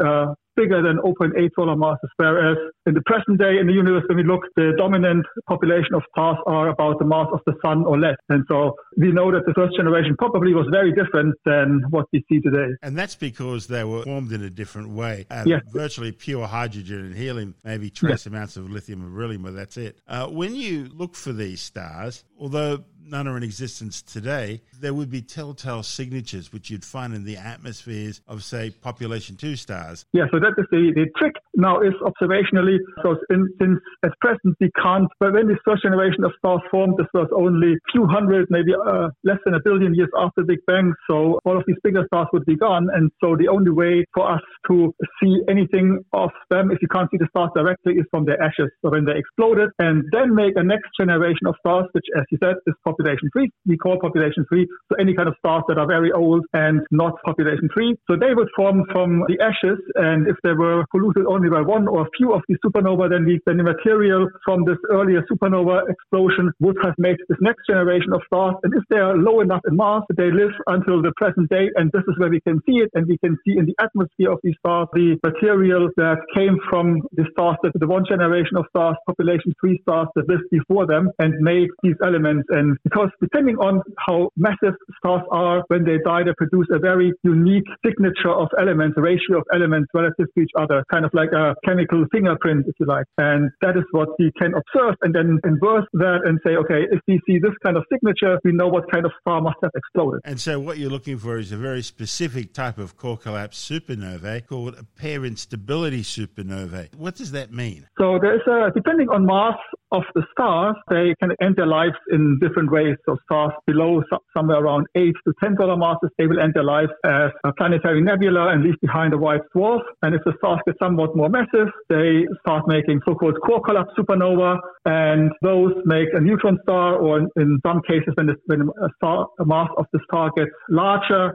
uh, 0.04 0.34
bigger 0.60 0.82
than 0.82 0.98
0.8 0.98 1.32
solar 1.56 1.76
masses, 1.76 2.10
whereas 2.16 2.58
in 2.86 2.94
the 2.94 3.00
present 3.06 3.38
day 3.38 3.56
in 3.58 3.66
the 3.66 3.72
universe, 3.72 4.04
when 4.08 4.18
we 4.18 4.24
look, 4.24 4.42
the 4.56 4.72
dominant 4.76 5.24
population 5.48 5.94
of 5.94 6.02
stars 6.12 6.36
are 6.46 6.68
about 6.68 6.98
the 6.98 7.04
mass 7.04 7.28
of 7.32 7.40
the 7.46 7.54
sun 7.64 7.84
or 7.84 7.98
less. 7.98 8.16
And 8.28 8.44
so 8.48 8.74
we 8.96 9.12
know 9.12 9.32
that 9.32 9.46
the 9.46 9.54
first 9.54 9.76
generation 9.76 10.16
probably 10.18 10.52
was 10.52 10.66
very 10.70 10.92
different 10.92 11.34
than 11.44 11.82
what 11.90 12.06
we 12.12 12.24
see 12.28 12.40
today. 12.40 12.74
And 12.82 12.98
that's 12.98 13.14
because 13.14 13.66
they 13.68 13.84
were 13.84 14.02
formed 14.02 14.32
in 14.32 14.42
a 14.42 14.50
different 14.50 14.90
way. 14.90 15.26
Uh, 15.30 15.44
yes. 15.46 15.62
Virtually 15.72 16.12
pure 16.12 16.46
hydrogen 16.46 17.06
and 17.06 17.14
helium, 17.14 17.54
maybe 17.64 17.90
trace 17.90 18.10
yes. 18.10 18.26
amounts 18.26 18.56
of 18.56 18.70
lithium 18.70 19.00
and 19.02 19.14
beryllium, 19.14 19.42
but 19.42 19.54
that's 19.54 19.76
it. 19.76 20.00
Uh, 20.06 20.26
when 20.26 20.54
you 20.54 20.90
look 20.92 21.14
for 21.14 21.32
these 21.32 21.60
stars, 21.60 22.24
although 22.38 22.84
none 23.10 23.26
are 23.26 23.36
in 23.36 23.42
existence 23.42 24.02
today, 24.02 24.62
there 24.80 24.94
would 24.94 25.10
be 25.10 25.20
telltale 25.20 25.82
signatures 25.82 26.52
which 26.52 26.70
you'd 26.70 26.84
find 26.84 27.14
in 27.14 27.24
the 27.24 27.36
atmospheres 27.36 28.20
of, 28.28 28.42
say, 28.44 28.70
population 28.70 29.36
two 29.36 29.56
stars. 29.56 30.04
Yeah, 30.12 30.24
so 30.30 30.38
that 30.38 30.54
is 30.56 30.66
the, 30.70 30.92
the 30.94 31.06
trick 31.18 31.34
now 31.56 31.80
is 31.80 31.94
observationally. 32.02 32.78
So 33.02 33.16
in, 33.30 33.48
since 33.60 33.80
at 34.04 34.12
present 34.20 34.56
we 34.60 34.70
can't, 34.80 35.08
but 35.18 35.32
when 35.32 35.48
this 35.48 35.58
first 35.64 35.82
generation 35.82 36.24
of 36.24 36.32
stars 36.38 36.60
formed, 36.70 36.94
this 36.96 37.08
was 37.12 37.28
only 37.36 37.74
few 37.92 38.06
hundred, 38.06 38.46
maybe 38.50 38.72
uh, 38.74 39.08
less 39.24 39.38
than 39.44 39.54
a 39.54 39.60
billion 39.64 39.94
years 39.94 40.10
after 40.16 40.42
the 40.42 40.54
Big 40.54 40.60
Bang. 40.66 40.94
So 41.08 41.40
all 41.44 41.58
of 41.58 41.64
these 41.66 41.76
bigger 41.82 42.04
stars 42.06 42.28
would 42.32 42.46
be 42.46 42.56
gone. 42.56 42.88
And 42.94 43.10
so 43.20 43.36
the 43.36 43.48
only 43.48 43.70
way 43.70 44.04
for 44.14 44.30
us 44.30 44.42
to 44.68 44.94
see 45.22 45.42
anything 45.48 45.98
of 46.12 46.30
them, 46.50 46.70
if 46.70 46.78
you 46.80 46.88
can't 46.88 47.10
see 47.10 47.18
the 47.18 47.28
stars 47.30 47.50
directly, 47.54 47.94
is 47.94 48.06
from 48.10 48.24
their 48.24 48.40
ashes. 48.42 48.70
So 48.82 48.90
when 48.90 49.04
they 49.04 49.16
exploded 49.16 49.70
and 49.78 50.04
then 50.12 50.34
make 50.34 50.54
a 50.56 50.62
next 50.62 50.90
generation 50.98 51.46
of 51.46 51.56
stars, 51.60 51.86
which 51.92 52.06
as 52.16 52.24
you 52.30 52.38
said 52.40 52.54
is 52.66 52.74
population 52.84 52.99
three, 53.32 53.50
we 53.66 53.76
call 53.76 53.98
population 54.00 54.44
three. 54.48 54.66
So 54.88 54.96
any 55.00 55.14
kind 55.14 55.28
of 55.28 55.34
stars 55.38 55.62
that 55.68 55.78
are 55.78 55.86
very 55.86 56.12
old 56.12 56.44
and 56.52 56.80
not 56.90 57.14
population 57.24 57.68
three. 57.72 57.96
So 58.08 58.16
they 58.16 58.34
would 58.34 58.48
form 58.56 58.84
from 58.92 59.24
the 59.28 59.38
ashes. 59.42 59.78
And 59.94 60.28
if 60.28 60.36
they 60.42 60.52
were 60.52 60.84
polluted 60.90 61.26
only 61.26 61.48
by 61.48 61.60
one 61.60 61.88
or 61.88 62.02
a 62.02 62.10
few 62.16 62.32
of 62.32 62.42
these 62.48 62.58
supernova, 62.64 63.10
then 63.10 63.24
the, 63.24 63.38
then 63.46 63.56
the 63.56 63.64
material 63.64 64.28
from 64.44 64.64
this 64.64 64.78
earlier 64.90 65.22
supernova 65.30 65.88
explosion 65.88 66.52
would 66.60 66.76
have 66.82 66.94
made 66.98 67.16
this 67.28 67.38
next 67.40 67.66
generation 67.66 68.12
of 68.12 68.22
stars. 68.26 68.54
And 68.62 68.74
if 68.74 68.84
they 68.90 68.98
are 68.98 69.16
low 69.16 69.40
enough 69.40 69.60
in 69.68 69.76
mass, 69.76 70.02
they 70.16 70.30
live 70.30 70.52
until 70.66 71.02
the 71.02 71.12
present 71.16 71.48
day. 71.50 71.70
And 71.76 71.90
this 71.92 72.02
is 72.08 72.18
where 72.18 72.30
we 72.30 72.40
can 72.40 72.60
see 72.66 72.78
it. 72.84 72.90
And 72.94 73.06
we 73.06 73.18
can 73.18 73.36
see 73.44 73.56
in 73.58 73.66
the 73.66 73.74
atmosphere 73.80 74.32
of 74.32 74.40
these 74.42 74.56
stars 74.58 74.88
the 74.92 75.16
material 75.24 75.88
that 75.96 76.18
came 76.34 76.58
from 76.68 77.02
the 77.12 77.24
stars, 77.32 77.56
that 77.62 77.72
the 77.74 77.86
one 77.86 78.04
generation 78.08 78.56
of 78.56 78.66
stars, 78.70 78.96
population 79.06 79.52
three 79.60 79.78
stars 79.82 80.08
that 80.14 80.28
lived 80.28 80.48
before 80.50 80.86
them 80.86 81.10
and 81.18 81.34
made 81.40 81.68
these 81.82 81.96
elements. 82.04 82.46
And 82.50 82.76
because 82.84 83.10
depending 83.20 83.56
on 83.56 83.82
how 83.98 84.30
massive 84.36 84.74
stars 84.98 85.22
are 85.30 85.64
when 85.68 85.84
they 85.84 85.98
die, 86.04 86.22
they 86.24 86.32
produce 86.36 86.66
a 86.70 86.78
very 86.78 87.12
unique 87.22 87.68
signature 87.84 88.32
of 88.32 88.48
elements, 88.58 88.96
a 88.96 89.02
ratio 89.02 89.38
of 89.38 89.44
elements 89.54 89.88
relative 89.94 90.26
to 90.34 90.40
each 90.42 90.50
other, 90.58 90.84
kind 90.90 91.04
of 91.04 91.10
like 91.14 91.32
a 91.32 91.54
chemical 91.64 92.04
fingerprint, 92.12 92.66
if 92.66 92.74
you 92.78 92.86
like. 92.86 93.06
And 93.18 93.50
that 93.62 93.76
is 93.76 93.84
what 93.92 94.08
we 94.18 94.32
can 94.38 94.52
observe 94.54 94.96
and 95.02 95.14
then 95.14 95.38
inverse 95.44 95.86
that 95.94 96.20
and 96.24 96.38
say, 96.44 96.56
okay, 96.56 96.86
if 96.90 97.00
we 97.06 97.20
see 97.26 97.38
this 97.38 97.52
kind 97.62 97.76
of 97.76 97.84
signature, 97.92 98.38
we 98.44 98.52
know 98.52 98.68
what 98.68 98.90
kind 98.90 99.04
of 99.04 99.12
star 99.20 99.40
must 99.40 99.56
have 99.62 99.72
exploded. 99.74 100.20
And 100.24 100.40
so 100.40 100.58
what 100.60 100.78
you're 100.78 100.90
looking 100.90 101.18
for 101.18 101.38
is 101.38 101.52
a 101.52 101.56
very 101.56 101.82
specific 101.82 102.52
type 102.52 102.78
of 102.78 102.96
core 102.96 103.16
collapse 103.16 103.58
supernovae 103.68 104.46
called 104.46 104.74
a 104.74 104.84
pair 104.84 105.24
instability 105.24 106.02
supernovae. 106.02 106.94
What 106.94 107.16
does 107.16 107.32
that 107.32 107.52
mean? 107.52 107.86
So 107.98 108.18
there's 108.20 108.42
a, 108.46 108.70
depending 108.74 109.08
on 109.08 109.26
mass 109.26 109.56
of 109.92 110.02
the 110.14 110.22
stars, 110.32 110.76
they 110.88 111.14
can 111.20 111.32
end 111.40 111.56
their 111.56 111.66
lives 111.66 111.96
in 112.10 112.38
different 112.40 112.70
ways. 112.70 112.96
So 113.06 113.16
stars 113.24 113.52
below 113.66 114.02
somewhere 114.36 114.58
around 114.58 114.86
8 114.94 115.12
to 115.26 115.32
10 115.42 115.56
solar 115.58 115.76
masses, 115.76 116.10
they 116.18 116.26
will 116.26 116.40
end 116.40 116.54
their 116.54 116.64
life 116.64 116.90
as 117.04 117.30
a 117.44 117.52
planetary 117.52 118.00
nebula 118.00 118.48
and 118.48 118.62
leave 118.62 118.80
behind 118.80 119.14
a 119.14 119.18
white 119.18 119.42
dwarf. 119.54 119.80
And 120.02 120.14
if 120.14 120.22
the 120.24 120.32
stars 120.38 120.60
get 120.66 120.76
somewhat 120.80 121.16
more 121.16 121.28
massive, 121.28 121.68
they 121.88 122.26
start 122.40 122.64
making 122.66 123.00
so-called 123.06 123.38
core 123.44 123.60
collapse 123.62 123.92
supernova, 123.98 124.58
and 124.84 125.30
those 125.42 125.72
make 125.84 126.08
a 126.14 126.20
neutron 126.20 126.58
star, 126.62 126.96
or 126.96 127.20
in 127.36 127.60
some 127.66 127.82
cases, 127.82 128.12
when, 128.14 128.26
the, 128.26 128.36
when 128.46 128.62
a, 128.62 128.88
star, 128.96 129.26
a 129.38 129.44
mass 129.44 129.68
of 129.76 129.86
the 129.92 130.00
star 130.04 130.30
gets 130.36 130.50
larger, 130.68 131.34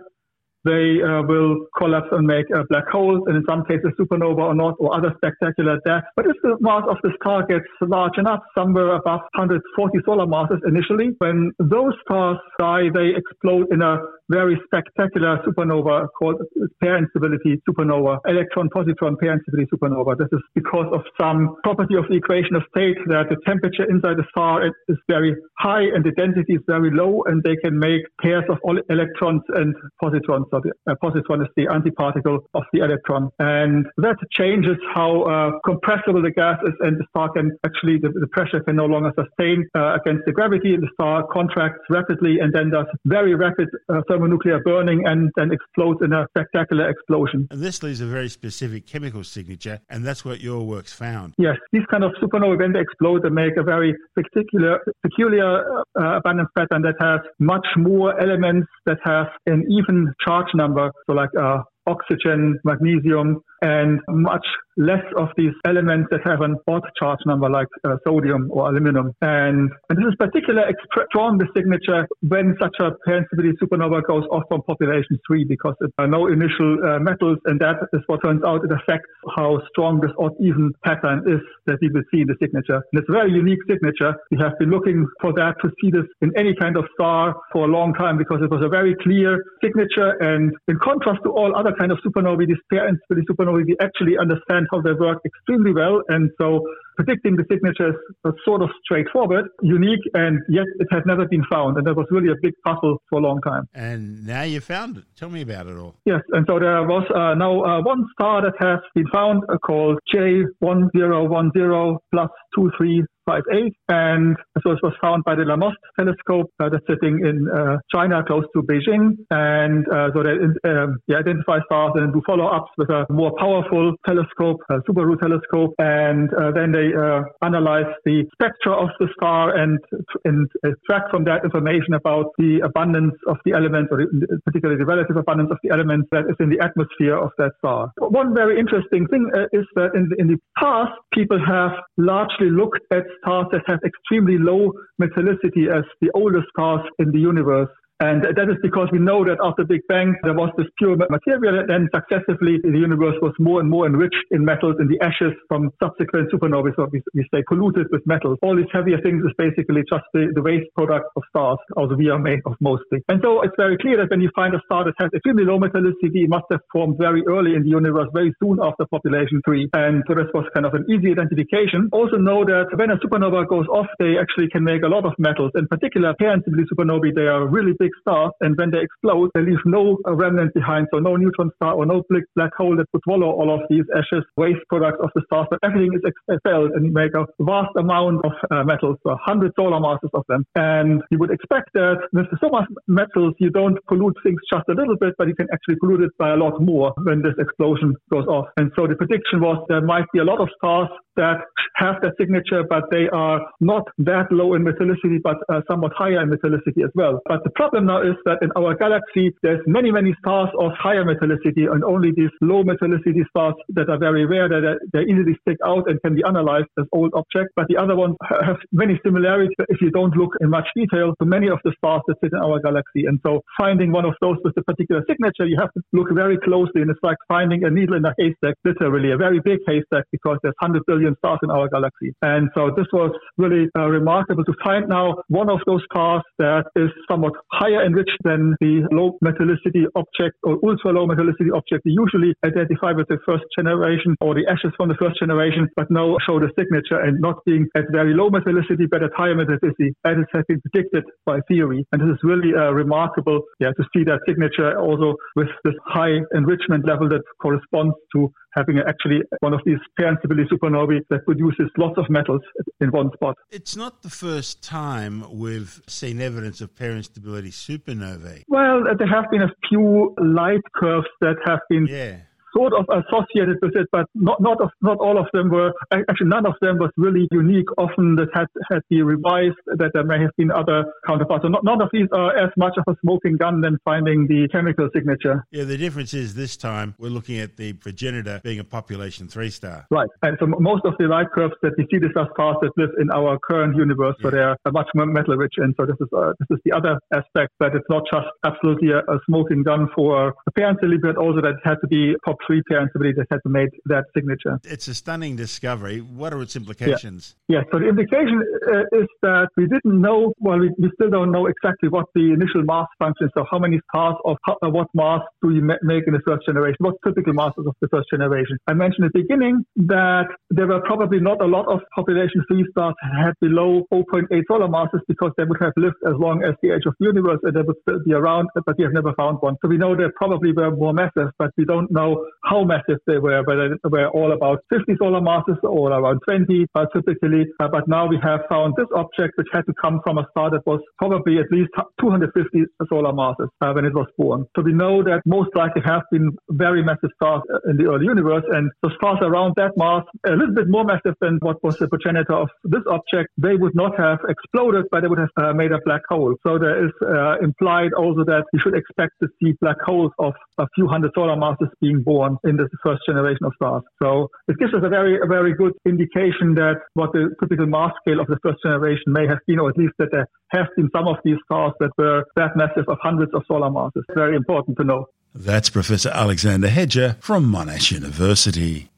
they 0.65 0.99
uh, 1.01 1.21
will 1.23 1.67
collapse 1.77 2.09
and 2.11 2.25
make 2.25 2.45
uh, 2.53 2.63
black 2.69 2.87
holes, 2.89 3.21
and 3.27 3.37
in 3.37 3.43
some 3.47 3.63
cases 3.65 3.93
supernova 3.99 4.51
or 4.51 4.55
not, 4.55 4.75
or 4.79 4.95
other 4.97 5.13
spectacular 5.17 5.79
deaths. 5.85 6.07
But 6.15 6.25
if 6.25 6.35
the 6.41 6.57
mass 6.59 6.83
of 6.89 6.97
the 7.03 7.11
star 7.21 7.45
gets 7.45 7.65
large 7.81 8.17
enough, 8.17 8.41
somewhere 8.57 8.95
above 8.95 9.21
140 9.37 9.99
solar 10.05 10.25
masses 10.25 10.59
initially, 10.65 11.11
when 11.19 11.51
those 11.59 11.93
stars 12.03 12.37
die, 12.59 12.89
they 12.93 13.13
explode 13.15 13.67
in 13.71 13.81
a 13.81 13.97
very 14.29 14.59
spectacular 14.65 15.37
supernova 15.45 16.07
called 16.17 16.41
pair 16.81 16.97
instability 16.97 17.61
supernova, 17.69 18.17
electron-positron 18.25 19.17
pair 19.19 19.33
instability 19.33 19.69
supernova. 19.71 20.17
This 20.17 20.29
is 20.31 20.41
because 20.55 20.87
of 20.91 21.01
some 21.19 21.55
property 21.63 21.95
of 21.95 22.05
the 22.09 22.15
equation 22.15 22.55
of 22.55 22.63
state 22.75 22.97
that 23.07 23.29
the 23.29 23.37
temperature 23.45 23.85
inside 23.89 24.17
the 24.17 24.25
star 24.29 24.65
is 24.65 24.97
very 25.07 25.35
high 25.59 25.83
and 25.83 26.03
the 26.03 26.11
density 26.11 26.53
is 26.53 26.61
very 26.67 26.89
low, 26.91 27.23
and 27.27 27.43
they 27.43 27.55
can 27.57 27.77
make 27.77 28.01
pairs 28.21 28.43
of 28.49 28.57
electrons 28.89 29.41
and 29.49 29.75
positrons. 30.01 30.45
So 30.55 30.61
the 30.85 30.91
uh, 30.91 30.95
positron 31.03 31.41
is 31.41 31.49
the 31.55 31.65
antiparticle 31.67 32.39
of 32.53 32.63
the 32.71 32.79
electron. 32.79 33.29
And 33.39 33.85
that 33.97 34.15
changes 34.31 34.77
how 34.93 35.23
uh, 35.23 35.59
compressible 35.65 36.21
the 36.21 36.31
gas 36.31 36.57
is, 36.65 36.73
and 36.79 36.97
the 36.97 37.05
star 37.09 37.29
can 37.31 37.51
actually, 37.65 37.97
the, 37.97 38.09
the 38.09 38.27
pressure 38.27 38.61
can 38.61 38.75
no 38.75 38.85
longer 38.85 39.11
sustain 39.17 39.67
uh, 39.75 39.95
against 39.95 40.23
the 40.25 40.31
gravity, 40.31 40.73
and 40.73 40.83
the 40.83 40.89
star 40.93 41.27
contracts 41.31 41.79
rapidly 41.89 42.39
and 42.39 42.53
then 42.53 42.69
does 42.69 42.85
very 43.05 43.35
rapid 43.35 43.67
uh, 43.89 44.01
thermonuclear 44.07 44.61
burning 44.63 45.05
and 45.05 45.31
then 45.35 45.51
explodes 45.51 45.99
in 46.01 46.13
a 46.13 46.25
spectacular 46.29 46.89
explosion. 46.89 47.47
And 47.51 47.61
this 47.61 47.83
leaves 47.83 48.01
a 48.01 48.05
very 48.05 48.29
specific 48.29 48.85
chemical 48.87 49.23
signature, 49.23 49.79
and 49.89 50.05
that's 50.05 50.23
what 50.23 50.41
your 50.41 50.63
work's 50.63 50.93
found. 50.93 51.33
Yes, 51.37 51.57
these 51.71 51.85
kind 51.91 52.03
of 52.03 52.11
supernovae, 52.21 52.59
when 52.59 52.73
they 52.73 52.79
explode, 52.79 53.23
they 53.23 53.29
make 53.29 53.57
a 53.57 53.63
very 53.63 53.95
particular, 54.15 54.79
peculiar 55.03 55.83
uh, 55.99 56.17
abundance 56.17 56.49
pattern 56.57 56.81
that 56.83 56.95
has 56.99 57.19
much 57.39 57.67
more 57.77 58.19
elements 58.19 58.67
that 58.85 58.97
have 59.03 59.27
an 59.45 59.65
even 59.69 60.13
charge 60.25 60.44
number, 60.53 60.91
so 61.05 61.13
like 61.13 61.29
uh, 61.39 61.59
oxygen, 61.87 62.59
magnesium, 62.63 63.41
and 63.65 63.99
much 64.09 64.45
less 64.77 65.03
of 65.17 65.29
these 65.37 65.53
elements 65.65 66.07
that 66.11 66.19
have 66.23 66.41
an 66.41 66.55
odd 66.67 66.83
charge 66.99 67.19
number 67.25 67.49
like 67.49 67.67
uh, 67.87 67.95
sodium 68.05 68.49
or 68.51 68.69
aluminum. 68.69 69.11
And, 69.21 69.71
and 69.89 69.97
this 69.97 70.05
is 70.05 70.15
particularly 70.19 70.73
strong, 71.09 71.37
the 71.37 71.47
signature, 71.55 72.07
when 72.21 72.55
such 72.61 72.75
a 72.79 72.91
pair 73.05 73.19
instability 73.19 73.57
supernova 73.57 74.03
goes 74.05 74.23
off 74.31 74.43
from 74.49 74.61
population 74.63 75.17
3 75.27 75.45
because 75.45 75.75
there 75.79 75.89
are 75.97 76.07
no 76.07 76.27
initial 76.27 76.77
uh, 76.83 76.99
metals 76.99 77.39
and 77.45 77.59
that 77.61 77.87
is 77.93 78.01
what 78.07 78.21
turns 78.23 78.43
out 78.43 78.63
it 78.65 78.71
affects 78.71 79.09
how 79.35 79.61
strong 79.71 80.01
this 80.01 80.11
odd 80.19 80.33
even 80.39 80.71
pattern 80.83 81.23
is 81.25 81.39
that 81.65 81.79
we 81.81 81.89
will 81.89 82.03
see 82.11 82.21
in 82.21 82.27
the 82.27 82.35
signature. 82.41 82.83
And 82.91 82.99
it's 82.99 83.09
a 83.09 83.13
very 83.13 83.31
unique 83.31 83.63
signature. 83.67 84.13
We 84.29 84.37
have 84.39 84.59
been 84.59 84.69
looking 84.69 85.07
for 85.21 85.31
that 85.33 85.55
to 85.63 85.71
see 85.79 85.89
this 85.89 86.05
in 86.21 86.31
any 86.37 86.53
kind 86.59 86.75
of 86.75 86.85
star 86.99 87.35
for 87.53 87.63
a 87.65 87.71
long 87.71 87.93
time 87.93 88.17
because 88.17 88.41
it 88.43 88.51
was 88.51 88.61
a 88.61 88.69
very 88.69 88.95
clear 89.01 89.39
signature 89.63 90.19
and 90.19 90.51
in 90.67 90.77
contrast 90.83 91.23
to 91.23 91.31
all 91.31 91.55
other 91.55 91.71
kind 91.79 91.91
of 91.91 91.99
supernovae, 92.05 92.47
these 92.47 92.61
pair 92.69 92.89
instability 92.89 93.25
supernovae, 93.31 93.54
we 93.63 93.75
actually 93.81 94.17
understand 94.17 94.67
how 94.71 94.81
they 94.81 94.93
work 94.93 95.19
extremely 95.25 95.73
well. 95.73 96.01
And 96.09 96.31
so 96.37 96.61
predicting 96.95 97.35
the 97.35 97.45
signatures 97.49 97.95
was 98.23 98.33
sort 98.45 98.61
of 98.61 98.69
straightforward, 98.83 99.45
unique, 99.61 100.05
and 100.13 100.39
yet 100.49 100.65
it 100.79 100.87
had 100.91 101.03
never 101.05 101.25
been 101.27 101.43
found. 101.51 101.77
And 101.77 101.85
that 101.87 101.95
was 101.95 102.07
really 102.11 102.29
a 102.29 102.35
big 102.41 102.53
puzzle 102.65 102.97
for 103.09 103.19
a 103.19 103.21
long 103.21 103.41
time. 103.41 103.67
And 103.73 104.25
now 104.25 104.43
you 104.43 104.61
found 104.61 104.97
it. 104.97 105.03
Tell 105.15 105.29
me 105.29 105.41
about 105.41 105.67
it 105.67 105.77
all. 105.77 105.95
Yes. 106.05 106.21
And 106.31 106.45
so 106.47 106.59
there 106.59 106.83
was 106.83 107.05
uh, 107.13 107.35
now 107.35 107.63
uh, 107.63 107.81
one 107.81 108.05
star 108.13 108.41
that 108.41 108.53
has 108.59 108.79
been 108.93 109.07
found 109.13 109.43
uh, 109.49 109.57
called 109.57 109.99
J1010 110.13 111.97
plus 112.11 112.29
2358. 112.55 113.73
And 113.89 114.35
so 114.63 114.71
it 114.71 114.79
was 114.83 114.93
found 115.01 115.23
by 115.23 115.35
the 115.35 115.43
LAMOST 115.43 115.77
telescope 115.97 116.49
uh, 116.59 116.69
that's 116.69 116.85
sitting 116.87 117.19
in 117.25 117.47
uh, 117.49 117.77
China, 117.93 118.23
close 118.25 118.45
to 118.53 118.61
Beijing. 118.61 119.17
And 119.31 119.85
uh, 119.89 120.09
so 120.13 120.23
they, 120.23 120.35
um, 120.69 120.97
they 121.07 121.15
identify 121.15 121.59
stars 121.65 121.93
and 121.95 122.13
do 122.13 122.21
follow-ups 122.25 122.71
with 122.77 122.89
a 122.89 123.05
more 123.09 123.31
powerful 123.37 123.93
telescope, 124.05 124.61
a 124.69 124.79
Subaru 124.87 125.19
telescope. 125.19 125.73
And 125.79 126.29
uh, 126.33 126.51
then 126.51 126.71
they 126.71 126.84
they 126.85 126.93
uh, 126.93 127.21
analyze 127.41 127.91
the 128.05 128.25
spectra 128.33 128.73
of 128.73 128.89
the 128.99 129.07
star 129.17 129.55
and, 129.55 129.79
and 130.25 130.49
extract 130.63 131.09
from 131.11 131.23
that 131.25 131.43
information 131.43 131.93
about 131.93 132.31
the 132.37 132.59
abundance 132.63 133.15
of 133.27 133.37
the 133.45 133.53
elements, 133.53 133.89
or 133.91 134.05
particularly 134.45 134.77
the 134.77 134.85
relative 134.85 135.17
abundance 135.17 135.49
of 135.51 135.57
the 135.63 135.71
elements 135.71 136.07
that 136.11 136.25
is 136.29 136.35
in 136.39 136.49
the 136.49 136.59
atmosphere 136.59 137.17
of 137.17 137.31
that 137.37 137.51
star. 137.59 137.91
One 137.97 138.33
very 138.33 138.59
interesting 138.59 139.07
thing 139.07 139.29
uh, 139.35 139.45
is 139.53 139.65
that 139.75 139.95
in 139.95 140.09
the, 140.09 140.15
in 140.19 140.27
the 140.27 140.37
past, 140.57 140.91
people 141.13 141.39
have 141.45 141.71
largely 141.97 142.49
looked 142.49 142.81
at 142.91 143.03
stars 143.21 143.47
that 143.51 143.61
have 143.67 143.79
extremely 143.85 144.37
low 144.37 144.71
metallicity 145.01 145.69
as 145.71 145.83
the 146.01 146.11
oldest 146.13 146.47
stars 146.49 146.81
in 146.99 147.11
the 147.11 147.19
universe. 147.19 147.69
And 148.01 148.23
that 148.23 148.49
is 148.51 148.59
because 148.61 148.89
we 148.91 148.99
know 148.99 149.23
that 149.23 149.39
after 149.39 149.63
Big 149.63 149.79
Bang, 149.87 150.15
there 150.23 150.33
was 150.33 150.51
this 150.57 150.67
pure 150.77 150.97
material, 150.97 151.59
and 151.59 151.69
then 151.69 151.87
successively 151.95 152.59
the 152.59 152.75
universe 152.75 153.15
was 153.21 153.31
more 153.39 153.61
and 153.61 153.69
more 153.69 153.87
enriched 153.87 154.19
in 154.31 154.43
metals 154.43 154.75
in 154.79 154.87
the 154.87 154.99
ashes 154.99 155.31
from 155.47 155.71
subsequent 155.81 156.27
supernovae, 156.27 156.75
so 156.75 156.89
we, 156.91 157.01
we 157.13 157.23
say 157.33 157.41
polluted 157.47 157.87
with 157.91 158.03
metals. 158.05 158.37
All 158.43 158.55
these 158.55 158.67
heavier 158.73 158.99
things 158.99 159.23
is 159.23 159.31
basically 159.37 159.83
just 159.87 160.03
the, 160.13 160.27
the 160.35 160.41
waste 160.41 160.67
product 160.75 161.07
of 161.15 161.23
stars, 161.29 161.57
also 161.77 161.95
we 161.95 162.09
are 162.09 162.19
made 162.19 162.39
of 162.45 162.59
mostly. 162.59 162.99
And 163.07 163.21
so 163.23 163.41
it's 163.43 163.55
very 163.55 163.77
clear 163.77 163.95
that 163.97 164.09
when 164.09 164.19
you 164.19 164.29
find 164.35 164.53
a 164.53 164.61
star 164.65 164.83
that 164.83 164.95
has 164.99 165.09
extremely 165.15 165.45
low 165.45 165.57
metallicity, 165.57 166.27
it 166.27 166.29
must 166.29 166.51
have 166.51 166.59
formed 166.73 166.97
very 166.99 167.23
early 167.29 167.55
in 167.55 167.63
the 167.63 167.69
universe, 167.69 168.09
very 168.11 168.33
soon 168.43 168.59
after 168.61 168.85
population 168.91 169.41
three. 169.45 169.69
And 169.71 170.03
so 170.07 170.15
this 170.15 170.27
was 170.33 170.43
kind 170.53 170.65
of 170.65 170.73
an 170.73 170.83
easy 170.91 171.11
identification. 171.11 171.87
Also 171.93 172.17
know 172.17 172.43
that 172.43 172.75
when 172.75 172.91
a 172.91 172.97
supernova 172.97 173.47
goes 173.47 173.67
off, 173.71 173.87
they 173.99 174.19
actually 174.19 174.49
can 174.49 174.63
make 174.63 174.83
a 174.83 174.91
lot 174.91 175.05
of 175.05 175.13
metals. 175.17 175.51
In 175.55 175.67
particular, 175.67 176.13
parent 176.19 176.43
supernovae, 176.45 177.15
they 177.15 177.27
are 177.27 177.47
really 177.47 177.71
big 177.79 177.84
big 177.85 177.93
stars, 178.01 178.33
and 178.41 178.57
when 178.57 178.71
they 178.73 178.81
explode, 178.87 179.29
they 179.35 179.43
leave 179.49 179.63
no 179.65 179.97
remnant 180.23 180.53
behind, 180.53 180.87
so 180.91 180.99
no 180.99 181.15
neutron 181.15 181.51
star 181.57 181.73
or 181.77 181.85
no 181.85 182.01
big 182.09 182.23
black 182.35 182.53
hole 182.57 182.75
that 182.77 182.87
would 182.91 183.03
swallow 183.05 183.29
all 183.39 183.49
of 183.53 183.61
these 183.69 183.85
ashes, 183.99 184.23
waste 184.37 184.63
products 184.69 184.99
of 185.05 185.09
the 185.15 185.21
stars, 185.27 185.47
but 185.51 185.59
everything 185.63 185.93
is 185.97 186.03
expelled 186.29 186.71
and 186.73 186.85
you 186.85 186.91
make 186.91 187.13
a 187.13 187.25
vast 187.51 187.73
amount 187.77 188.25
of 188.25 188.33
uh, 188.51 188.63
metals, 188.63 188.97
so 189.03 189.09
100 189.11 189.51
solar 189.55 189.79
masses 189.79 190.09
of 190.13 190.23
them. 190.27 190.41
And 190.55 191.01
you 191.11 191.17
would 191.19 191.31
expect 191.31 191.69
that 191.73 191.97
with 192.13 192.27
so 192.41 192.49
much 192.49 192.65
metals, 192.87 193.33
you 193.39 193.49
don't 193.49 193.77
pollute 193.87 194.17
things 194.23 194.39
just 194.51 194.67
a 194.69 194.73
little 194.73 194.97
bit, 194.97 195.13
but 195.17 195.27
you 195.27 195.35
can 195.35 195.47
actually 195.53 195.75
pollute 195.81 196.01
it 196.01 196.11
by 196.17 196.31
a 196.33 196.37
lot 196.37 196.61
more 196.61 196.93
when 197.03 197.21
this 197.21 197.35
explosion 197.39 197.93
goes 198.11 198.25
off. 198.27 198.47
And 198.57 198.71
so 198.75 198.87
the 198.87 198.95
prediction 198.95 199.41
was 199.41 199.63
there 199.69 199.81
might 199.81 200.05
be 200.13 200.19
a 200.19 200.23
lot 200.23 200.39
of 200.41 200.49
stars 200.57 200.89
that 201.15 201.39
have 201.75 201.95
that 202.01 202.13
signature, 202.19 202.63
but 202.69 202.83
they 202.91 203.07
are 203.13 203.39
not 203.59 203.83
that 203.99 204.31
low 204.31 204.53
in 204.53 204.63
metallicity, 204.63 205.19
but 205.21 205.37
uh, 205.49 205.61
somewhat 205.69 205.91
higher 205.97 206.21
in 206.21 206.29
metallicity 206.29 206.83
as 206.83 206.91
well. 206.95 207.21
But 207.25 207.43
the 207.43 207.51
problem 207.51 207.74
now 207.83 208.01
is 208.01 208.15
that 208.25 208.39
in 208.41 208.51
our 208.55 208.75
galaxy, 208.75 209.33
there's 209.43 209.61
many, 209.67 209.91
many 209.91 210.15
stars 210.19 210.49
of 210.59 210.71
higher 210.77 211.03
metallicity 211.03 211.71
and 211.71 211.83
only 211.83 212.11
these 212.15 212.31
low 212.41 212.63
metallicity 212.63 213.27
stars 213.29 213.55
that 213.69 213.89
are 213.89 213.97
very 213.97 214.25
rare, 214.25 214.47
that 214.47 214.79
they 214.93 215.01
easily 215.01 215.35
stick 215.41 215.57
out 215.65 215.89
and 215.89 216.01
can 216.01 216.15
be 216.15 216.23
analyzed 216.25 216.69
as 216.79 216.85
old 216.91 217.11
objects. 217.13 217.53
But 217.55 217.67
the 217.67 217.77
other 217.77 217.95
ones 217.95 218.15
have 218.29 218.57
many 218.71 218.99
similarities 219.03 219.55
if 219.69 219.81
you 219.81 219.91
don't 219.91 220.15
look 220.15 220.33
in 220.41 220.49
much 220.49 220.67
detail 220.75 221.13
to 221.19 221.25
many 221.25 221.49
of 221.49 221.59
the 221.63 221.73
stars 221.77 222.01
that 222.07 222.15
sit 222.23 222.31
in 222.33 222.39
our 222.39 222.59
galaxy. 222.59 223.05
And 223.05 223.19
so 223.23 223.41
finding 223.57 223.91
one 223.91 224.05
of 224.05 224.13
those 224.21 224.37
with 224.43 224.55
a 224.57 224.63
particular 224.63 225.03
signature, 225.07 225.45
you 225.45 225.57
have 225.59 225.73
to 225.73 225.81
look 225.93 226.07
very 226.13 226.37
closely. 226.37 226.81
And 226.81 226.89
it's 226.89 227.03
like 227.03 227.17
finding 227.27 227.63
a 227.63 227.69
needle 227.69 227.95
in 227.95 228.05
a 228.05 228.13
haystack, 228.17 228.55
literally 228.63 229.11
a 229.11 229.17
very 229.17 229.39
big 229.39 229.59
haystack 229.67 230.05
because 230.11 230.37
there's 230.43 230.55
100 230.59 230.83
billion 230.87 231.15
stars 231.17 231.39
in 231.43 231.51
our 231.51 231.67
galaxy. 231.69 232.13
And 232.21 232.49
so 232.55 232.71
this 232.75 232.87
was 232.93 233.11
really 233.37 233.67
uh, 233.77 233.87
remarkable 233.87 234.43
to 234.45 234.53
find 234.63 234.87
now 234.87 235.15
one 235.29 235.49
of 235.49 235.59
those 235.65 235.81
stars 235.91 236.23
that 236.37 236.65
is 236.75 236.89
somewhat 237.09 237.33
higher 237.65 237.85
enriched 237.85 238.17
than 238.23 238.55
the 238.61 238.85
low 238.91 239.17
metallicity 239.23 239.85
object 239.95 240.35
or 240.43 240.59
ultra 240.63 240.91
low 240.91 241.07
metallicity 241.07 241.49
object 241.53 241.81
we 241.85 241.91
usually 241.97 242.33
identify 242.45 242.91
with 242.91 243.07
the 243.07 243.17
first 243.25 243.43
generation 243.57 244.15
or 244.21 244.35
the 244.35 244.45
ashes 244.49 244.71
from 244.77 244.89
the 244.89 244.95
first 245.01 245.17
generation, 245.19 245.67
but 245.75 245.89
now 245.89 246.15
show 246.25 246.39
the 246.39 246.49
signature 246.57 246.99
and 247.01 247.19
not 247.19 247.43
being 247.45 247.65
at 247.75 247.85
very 247.91 248.13
low 248.13 248.29
metallicity, 248.29 248.85
but 248.89 249.01
at 249.01 249.11
higher 249.15 249.35
metallicity 249.35 249.89
as 250.05 250.15
it 250.21 250.29
has 250.33 250.43
been 250.47 250.61
predicted 250.61 251.03
by 251.25 251.39
theory. 251.47 251.85
And 251.91 252.01
this 252.01 252.09
is 252.13 252.19
really 252.23 252.53
uh, 252.53 252.71
remarkable 252.71 253.41
yeah, 253.59 253.71
to 253.77 253.83
see 253.93 254.03
that 254.03 254.19
signature 254.27 254.77
also 254.79 255.15
with 255.35 255.49
this 255.63 255.75
high 255.85 256.21
enrichment 256.33 256.85
level 256.85 257.09
that 257.09 257.21
corresponds 257.41 257.95
to 258.13 258.31
having 258.55 258.79
actually 258.87 259.21
one 259.41 259.53
of 259.53 259.59
these 259.65 259.77
pair 259.97 260.09
instability 260.09 260.47
supernovae 260.49 260.99
that 261.09 261.25
produces 261.25 261.69
lots 261.77 261.97
of 261.97 262.09
metals 262.09 262.41
in 262.79 262.89
one 262.89 263.11
spot. 263.13 263.35
It's 263.51 263.75
not 263.75 264.01
the 264.01 264.09
first 264.09 264.63
time 264.63 265.25
we've 265.37 265.81
seen 265.87 266.21
evidence 266.21 266.61
of 266.61 266.75
pair 266.75 266.91
instability 266.91 267.51
supernovae. 267.55 268.43
Well, 268.47 268.83
there 268.97 269.07
have 269.07 269.25
been 269.31 269.41
a 269.41 269.53
few 269.69 270.13
light 270.19 270.65
curves 270.75 271.07
that 271.21 271.37
have 271.45 271.61
been 271.69 271.87
yeah 271.87 272.17
sort 272.55 272.73
of 272.73 272.85
associated 272.89 273.57
with 273.61 273.75
it, 273.75 273.87
but 273.91 274.05
not 274.15 274.41
not 274.41 274.61
of, 274.61 274.69
not 274.81 274.97
all 274.99 275.17
of 275.17 275.27
them 275.33 275.49
were 275.49 275.71
actually 275.91 276.27
none 276.27 276.45
of 276.45 276.53
them 276.61 276.77
was 276.77 276.91
really 276.97 277.27
unique. 277.31 277.67
Often 277.77 278.15
that 278.15 278.29
had 278.33 278.47
had 278.71 278.81
been 278.89 279.05
revised. 279.05 279.55
That 279.65 279.91
there 279.93 280.03
may 280.03 280.19
have 280.21 280.31
been 280.37 280.51
other 280.51 280.85
counterparts. 281.05 281.43
So 281.43 281.49
not, 281.49 281.63
none 281.63 281.81
of 281.81 281.89
these 281.91 282.07
are 282.13 282.35
as 282.37 282.51
much 282.57 282.73
of 282.77 282.83
a 282.87 282.95
smoking 283.01 283.37
gun 283.37 283.61
than 283.61 283.77
finding 283.83 284.27
the 284.27 284.47
chemical 284.51 284.89
signature. 284.93 285.45
Yeah, 285.51 285.63
the 285.63 285.77
difference 285.77 286.13
is 286.13 286.35
this 286.35 286.55
time 286.55 286.95
we're 286.97 287.09
looking 287.09 287.39
at 287.39 287.57
the 287.57 287.73
progenitor 287.73 288.39
being 288.43 288.59
a 288.59 288.63
population 288.63 289.27
three 289.27 289.49
star. 289.49 289.85
Right, 289.91 290.09
and 290.21 290.37
so 290.39 290.47
most 290.47 290.85
of 290.85 290.93
the 290.99 291.07
light 291.07 291.27
curves 291.33 291.55
that 291.61 291.73
we 291.77 291.87
see 291.91 291.99
these 291.99 292.15
are 292.15 292.29
stars 292.33 292.57
that 292.61 292.71
live 292.77 292.91
in 292.99 293.09
our 293.11 293.37
current 293.39 293.75
universe, 293.75 294.15
yeah. 294.19 294.23
so 294.23 294.31
they 294.31 294.39
are 294.41 294.57
much 294.71 294.89
more 294.95 295.05
metal 295.05 295.35
rich. 295.35 295.55
And 295.57 295.73
so 295.77 295.85
this 295.85 295.97
is 295.99 296.07
uh, 296.15 296.33
this 296.39 296.57
is 296.57 296.59
the 296.65 296.71
other 296.71 296.97
aspect 297.13 297.53
that 297.59 297.75
it's 297.75 297.89
not 297.89 298.03
just 298.11 298.27
absolutely 298.45 298.91
a, 298.91 298.99
a 298.99 299.19
smoking 299.25 299.63
gun 299.63 299.89
for 299.95 300.33
apparently, 300.47 300.97
but 300.97 301.17
also 301.17 301.41
that 301.41 301.55
it 301.55 301.63
had 301.63 301.77
to 301.81 301.87
be 301.87 302.15
pop 302.25 302.37
three 302.47 302.61
parents, 302.63 302.93
somebody 302.93 303.13
that 303.13 303.27
has 303.31 303.41
made 303.45 303.69
that 303.85 304.05
signature. 304.13 304.59
It's 304.63 304.87
a 304.87 304.95
stunning 304.95 305.35
discovery. 305.35 305.99
What 305.99 306.33
are 306.33 306.41
its 306.41 306.55
implications? 306.55 307.35
Yeah, 307.47 307.59
yeah 307.59 307.63
so 307.71 307.79
the 307.79 307.89
implication 307.89 308.41
uh, 308.67 308.99
is 308.99 309.07
that 309.21 309.49
we 309.57 309.67
didn't 309.67 310.01
know, 310.01 310.33
well, 310.39 310.59
we, 310.59 310.69
we, 310.77 310.89
still 310.95 311.09
don't 311.09 311.31
know 311.31 311.47
exactly 311.47 311.89
what 311.89 312.05
the 312.15 312.31
initial 312.33 312.63
mass 312.63 312.87
function 312.99 313.27
is. 313.27 313.31
So 313.35 313.45
how 313.49 313.59
many 313.59 313.79
stars 313.89 314.15
of 314.25 314.37
how, 314.45 314.57
uh, 314.63 314.69
what 314.69 314.87
mass 314.93 315.21
do 315.41 315.53
you 315.53 315.61
ma- 315.61 315.81
make 315.83 316.03
in 316.07 316.13
the 316.13 316.21
first 316.25 316.45
generation? 316.45 316.77
What 316.79 316.95
typical 317.05 317.33
masses 317.33 317.65
of 317.67 317.75
the 317.81 317.87
first 317.89 318.09
generation? 318.09 318.57
I 318.67 318.73
mentioned 318.73 319.05
at 319.05 319.13
the 319.13 319.21
beginning 319.21 319.65
that 319.87 320.27
there 320.49 320.67
were 320.67 320.81
probably 320.81 321.19
not 321.19 321.41
a 321.41 321.45
lot 321.45 321.67
of 321.67 321.81
population 321.95 322.43
three 322.47 322.65
stars 322.71 322.95
had 323.01 323.33
below 323.41 323.83
0.8 323.91 324.27
solar 324.47 324.67
masses 324.67 325.01
because 325.07 325.31
they 325.37 325.43
would 325.43 325.59
have 325.61 325.73
lived 325.77 325.97
as 326.07 326.13
long 326.17 326.43
as 326.43 326.55
the 326.61 326.71
age 326.71 326.83
of 326.85 326.93
the 326.99 327.05
universe 327.05 327.39
and 327.43 327.55
they 327.55 327.61
would 327.61 327.75
still 327.81 327.99
be 328.05 328.13
around, 328.13 328.47
but 328.65 328.77
we 328.77 328.83
have 328.83 328.93
never 328.93 329.13
found 329.13 329.37
one. 329.41 329.55
So 329.61 329.67
we 329.67 329.77
know 329.77 329.95
there 329.95 330.11
probably 330.15 330.51
were 330.51 330.71
more 330.71 330.93
massive, 330.93 331.31
but 331.37 331.51
we 331.57 331.65
don't 331.65 331.91
know 331.91 332.25
how 332.43 332.63
massive 332.63 332.99
they 333.07 333.17
were, 333.17 333.43
whether 333.43 333.69
they 333.69 333.89
were 333.89 334.07
all 334.09 334.31
about 334.31 334.59
50 334.69 334.95
solar 334.99 335.21
masses 335.21 335.57
or 335.63 335.91
around 335.91 336.19
20 336.25 336.65
uh, 336.75 336.85
typically. 336.93 337.45
Uh, 337.59 337.67
but 337.67 337.87
now 337.87 338.07
we 338.07 338.19
have 338.21 338.41
found 338.49 338.73
this 338.77 338.87
object 338.95 339.33
which 339.37 339.47
had 339.53 339.65
to 339.65 339.73
come 339.81 340.01
from 340.03 340.17
a 340.17 340.25
star 340.31 340.49
that 340.51 340.65
was 340.65 340.79
probably 340.97 341.39
at 341.39 341.45
least 341.51 341.69
250 342.01 342.65
solar 342.89 343.13
masses 343.13 343.49
uh, 343.61 343.71
when 343.73 343.85
it 343.85 343.93
was 343.93 344.07
born. 344.17 344.45
So 344.55 344.61
we 344.61 344.73
know 344.73 345.03
that 345.03 345.21
most 345.25 345.49
likely 345.55 345.81
have 345.85 346.03
been 346.11 346.35
very 346.49 346.83
massive 346.83 347.11
stars 347.15 347.41
uh, 347.53 347.69
in 347.69 347.77
the 347.77 347.85
early 347.85 348.05
universe, 348.05 348.43
and 348.51 348.71
the 348.81 348.91
stars 348.97 349.19
around 349.21 349.53
that 349.57 349.71
mass, 349.77 350.03
a 350.25 350.31
little 350.31 350.55
bit 350.55 350.67
more 350.67 350.83
massive 350.83 351.15
than 351.21 351.37
what 351.41 351.63
was 351.63 351.77
the 351.77 351.87
progenitor 351.87 352.33
of 352.33 352.49
this 352.63 352.83
object, 352.89 353.29
they 353.37 353.55
would 353.55 353.75
not 353.75 353.97
have 353.97 354.19
exploded, 354.27 354.85
but 354.91 355.01
they 355.01 355.07
would 355.07 355.19
have 355.19 355.35
uh, 355.37 355.53
made 355.53 355.71
a 355.71 355.79
black 355.85 356.01
hole. 356.09 356.35
So 356.45 356.57
there 356.57 356.85
is 356.85 356.91
uh, 357.01 357.37
implied 357.41 357.93
also 357.93 358.23
that 358.25 358.45
we 358.53 358.59
should 358.59 358.75
expect 358.75 359.13
to 359.21 359.29
see 359.39 359.53
black 359.61 359.77
holes 359.85 360.11
of 360.19 360.33
a 360.57 360.67
few 360.75 360.87
hundred 360.87 361.11
solar 361.15 361.35
masses 361.35 361.69
being 361.81 362.03
born 362.03 362.24
in 362.43 362.57
the 362.57 362.67
first 362.83 363.01
generation 363.07 363.45
of 363.45 363.53
stars. 363.55 363.83
So 364.01 364.29
it 364.47 364.57
gives 364.57 364.73
us 364.73 364.81
a 364.83 364.89
very, 364.89 365.19
a 365.21 365.25
very 365.27 365.53
good 365.53 365.73
indication 365.85 366.55
that 366.55 366.75
what 366.93 367.11
the 367.13 367.35
typical 367.39 367.65
mass 367.65 367.91
scale 368.01 368.19
of 368.19 368.27
the 368.27 368.37
first 368.43 368.59
generation 368.63 369.03
may 369.07 369.27
have 369.27 369.39
been, 369.47 369.59
or 369.59 369.69
at 369.69 369.77
least 369.77 369.93
that 369.99 370.09
there 370.11 370.27
have 370.49 370.67
been 370.75 370.89
some 370.95 371.07
of 371.07 371.17
these 371.23 371.37
stars 371.45 371.73
that 371.79 371.91
were 371.97 372.23
that 372.35 372.55
massive 372.55 372.85
of 372.87 372.97
hundreds 373.01 373.33
of 373.33 373.43
solar 373.47 373.69
masses. 373.69 374.03
Very 374.13 374.35
important 374.35 374.77
to 374.77 374.83
know. 374.83 375.07
That's 375.33 375.69
Professor 375.69 376.09
Alexander 376.09 376.69
Heger 376.69 377.17
from 377.19 377.51
Monash 377.51 377.91
University. 377.91 378.89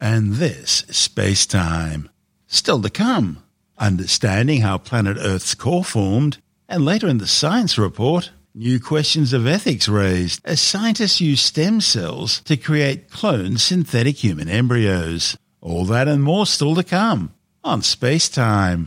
And 0.00 0.34
this 0.34 0.84
Space 0.90 1.46
Time. 1.46 2.10
Still 2.46 2.82
to 2.82 2.90
come, 2.90 3.42
understanding 3.78 4.60
how 4.60 4.78
planet 4.78 5.16
Earth's 5.20 5.54
core 5.54 5.84
formed, 5.84 6.38
and 6.68 6.84
later 6.84 7.06
in 7.06 7.18
the 7.18 7.26
science 7.26 7.78
report, 7.78 8.30
New 8.56 8.78
questions 8.78 9.32
of 9.32 9.48
ethics 9.48 9.88
raised 9.88 10.40
as 10.44 10.60
scientists 10.60 11.20
use 11.20 11.40
stem 11.40 11.80
cells 11.80 12.40
to 12.42 12.56
create 12.56 13.10
cloned 13.10 13.58
synthetic 13.58 14.22
human 14.22 14.48
embryos. 14.48 15.36
All 15.60 15.84
that 15.86 16.06
and 16.06 16.22
more 16.22 16.46
still 16.46 16.76
to 16.76 16.84
come 16.84 17.34
on 17.64 17.82
Space 17.82 18.28
Time. 18.28 18.86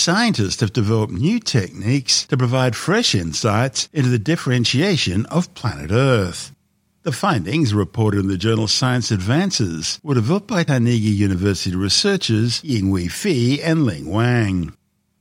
Scientists 0.00 0.62
have 0.62 0.72
developed 0.72 1.12
new 1.12 1.38
techniques 1.38 2.24
to 2.24 2.34
provide 2.34 2.74
fresh 2.74 3.14
insights 3.14 3.86
into 3.92 4.08
the 4.08 4.18
differentiation 4.18 5.26
of 5.26 5.52
planet 5.52 5.90
Earth. 5.90 6.54
The 7.02 7.12
findings, 7.12 7.74
reported 7.74 8.20
in 8.20 8.28
the 8.28 8.38
journal 8.38 8.66
Science 8.66 9.10
Advances, 9.10 10.00
were 10.02 10.14
developed 10.14 10.46
by 10.46 10.64
Carnegie 10.64 11.10
University 11.10 11.76
researchers 11.76 12.62
Yingwei 12.62 13.10
Fei 13.10 13.60
and 13.60 13.84
Ling 13.84 14.10
Wang. 14.10 14.72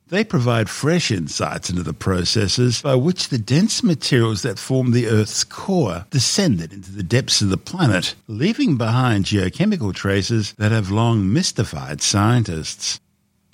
They 0.08 0.24
provide 0.24 0.70
fresh 0.70 1.12
insights 1.12 1.70
into 1.70 1.84
the 1.84 1.94
processes 1.94 2.82
by 2.82 2.96
which 2.96 3.28
the 3.28 3.38
dense 3.38 3.84
materials 3.84 4.44
that 4.44 4.58
form 4.58 4.92
the 4.92 5.08
Earth's 5.08 5.44
core 5.44 6.06
descended 6.10 6.72
into 6.72 6.94
the 6.94 7.04
depths 7.04 7.42
of 7.42 7.50
the 7.50 7.58
planet, 7.58 8.16
leaving 8.30 8.78
behind 8.78 9.26
geochemical 9.26 9.94
traces 9.94 10.54
that 10.54 10.72
have 10.72 10.90
long 10.90 11.34
mystified 11.34 12.02
scientists. 12.02 13.02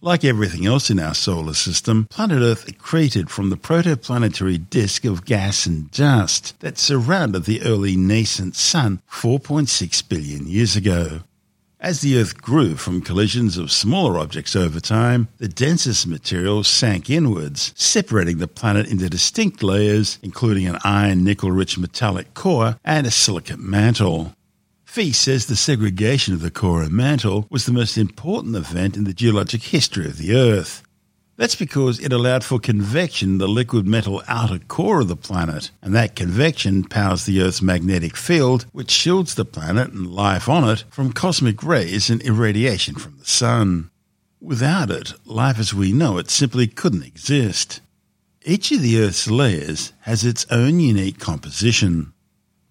Like 0.05 0.23
everything 0.23 0.67
else 0.67 0.91
in 0.91 0.99
our 0.99 1.15
solar 1.15 1.55
system, 1.55 2.05
planet 2.11 2.39
Earth 2.39 2.67
accreted 2.67 3.27
from 3.31 3.49
the 3.49 3.57
protoplanetary 3.57 4.69
disk 4.69 5.03
of 5.03 5.25
gas 5.25 5.65
and 5.65 5.89
dust 5.89 6.53
that 6.59 6.77
surrounded 6.77 7.45
the 7.45 7.63
early 7.63 7.95
nascent 7.95 8.55
Sun 8.55 9.01
4.6 9.11 10.07
billion 10.07 10.45
years 10.45 10.75
ago. 10.75 11.21
As 11.79 12.01
the 12.01 12.19
Earth 12.19 12.39
grew 12.39 12.75
from 12.75 13.01
collisions 13.01 13.57
of 13.57 13.71
smaller 13.71 14.19
objects 14.19 14.55
over 14.55 14.79
time, 14.79 15.27
the 15.39 15.47
densest 15.47 16.05
materials 16.05 16.67
sank 16.67 17.09
inwards, 17.09 17.73
separating 17.75 18.37
the 18.37 18.47
planet 18.47 18.87
into 18.87 19.09
distinct 19.09 19.63
layers, 19.63 20.19
including 20.21 20.67
an 20.67 20.77
iron 20.83 21.23
nickel 21.23 21.51
rich 21.51 21.79
metallic 21.79 22.35
core 22.35 22.77
and 22.85 23.07
a 23.07 23.11
silicate 23.11 23.57
mantle. 23.57 24.35
Fei 24.95 25.12
says 25.12 25.47
the 25.47 25.58
segregation 25.58 26.34
of 26.34 26.39
the 26.39 26.49
core 26.49 26.81
and 26.81 26.93
mantle 26.93 27.47
was 27.49 27.65
the 27.65 27.73
most 27.73 27.97
important 27.97 28.55
event 28.55 28.95
in 28.95 29.03
the 29.03 29.13
geologic 29.13 29.62
history 29.62 30.05
of 30.05 30.17
the 30.17 30.34
Earth. 30.34 30.84
That's 31.36 31.55
because 31.55 31.99
it 31.99 32.13
allowed 32.13 32.45
for 32.45 32.60
convection 32.60 33.31
in 33.31 33.38
the 33.39 33.47
liquid 33.49 33.86
metal 33.86 34.23
outer 34.29 34.58
core 34.58 35.01
of 35.01 35.10
the 35.10 35.17
planet, 35.17 35.69
and 35.81 35.93
that 35.93 36.15
convection 36.15 36.86
powers 36.86 37.25
the 37.25 37.41
Earth's 37.41 37.62
magnetic 37.62 38.15
field, 38.15 38.67
which 38.71 38.89
shields 38.89 39.36
the 39.36 39.43
planet 39.43 39.91
and 39.91 40.08
life 40.08 40.47
on 40.47 40.63
it 40.69 40.86
from 40.89 41.12
cosmic 41.12 41.62
rays 41.62 42.10
and 42.10 42.21
irradiation 42.21 42.95
from 42.95 43.17
the 43.19 43.25
Sun. 43.25 43.91
Without 44.39 44.89
it, 44.89 45.12
life 45.25 45.60
as 45.60 45.73
we 45.73 45.91
know 45.91 46.17
it 46.17 46.29
simply 46.29 46.67
couldn't 46.67 47.03
exist. 47.03 47.81
Each 48.45 48.71
of 48.71 48.81
the 48.81 49.01
Earth's 49.01 49.29
layers 49.29 49.91
has 50.03 50.23
its 50.23 50.45
own 50.49 50.79
unique 50.79 51.19
composition. 51.19 52.13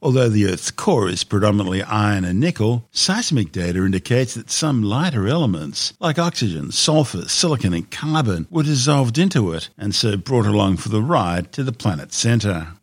Although 0.04 0.28
the 0.28 0.44
Earth's 0.44 0.70
core 0.70 1.08
is 1.08 1.24
predominantly 1.24 1.82
iron 1.82 2.26
and 2.26 2.38
nickel, 2.38 2.86
seismic 2.92 3.52
data 3.52 3.86
indicates 3.86 4.34
that 4.34 4.50
some 4.50 4.82
lighter 4.82 5.26
elements, 5.26 5.94
like 5.98 6.18
oxygen, 6.18 6.72
sulfur, 6.72 7.26
silicon, 7.26 7.72
and 7.72 7.90
carbon, 7.90 8.46
were 8.50 8.64
dissolved 8.64 9.16
into 9.16 9.54
it 9.54 9.70
and 9.78 9.94
so 9.94 10.18
brought 10.18 10.44
along 10.44 10.76
for 10.76 10.90
the 10.90 11.00
ride 11.00 11.52
to 11.52 11.64
the 11.64 11.72
planet's 11.72 12.18
centre. 12.18 12.74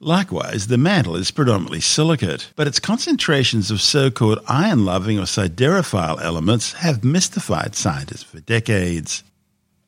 Likewise, 0.00 0.68
the 0.68 0.78
mantle 0.78 1.14
is 1.14 1.30
predominantly 1.30 1.82
silicate, 1.82 2.50
but 2.56 2.66
its 2.66 2.80
concentrations 2.80 3.70
of 3.70 3.82
so 3.82 4.10
called 4.10 4.38
iron 4.48 4.86
loving 4.86 5.18
or 5.18 5.24
siderophile 5.24 6.22
elements 6.22 6.72
have 6.72 7.04
mystified 7.04 7.74
scientists 7.74 8.22
for 8.22 8.40
decades. 8.40 9.22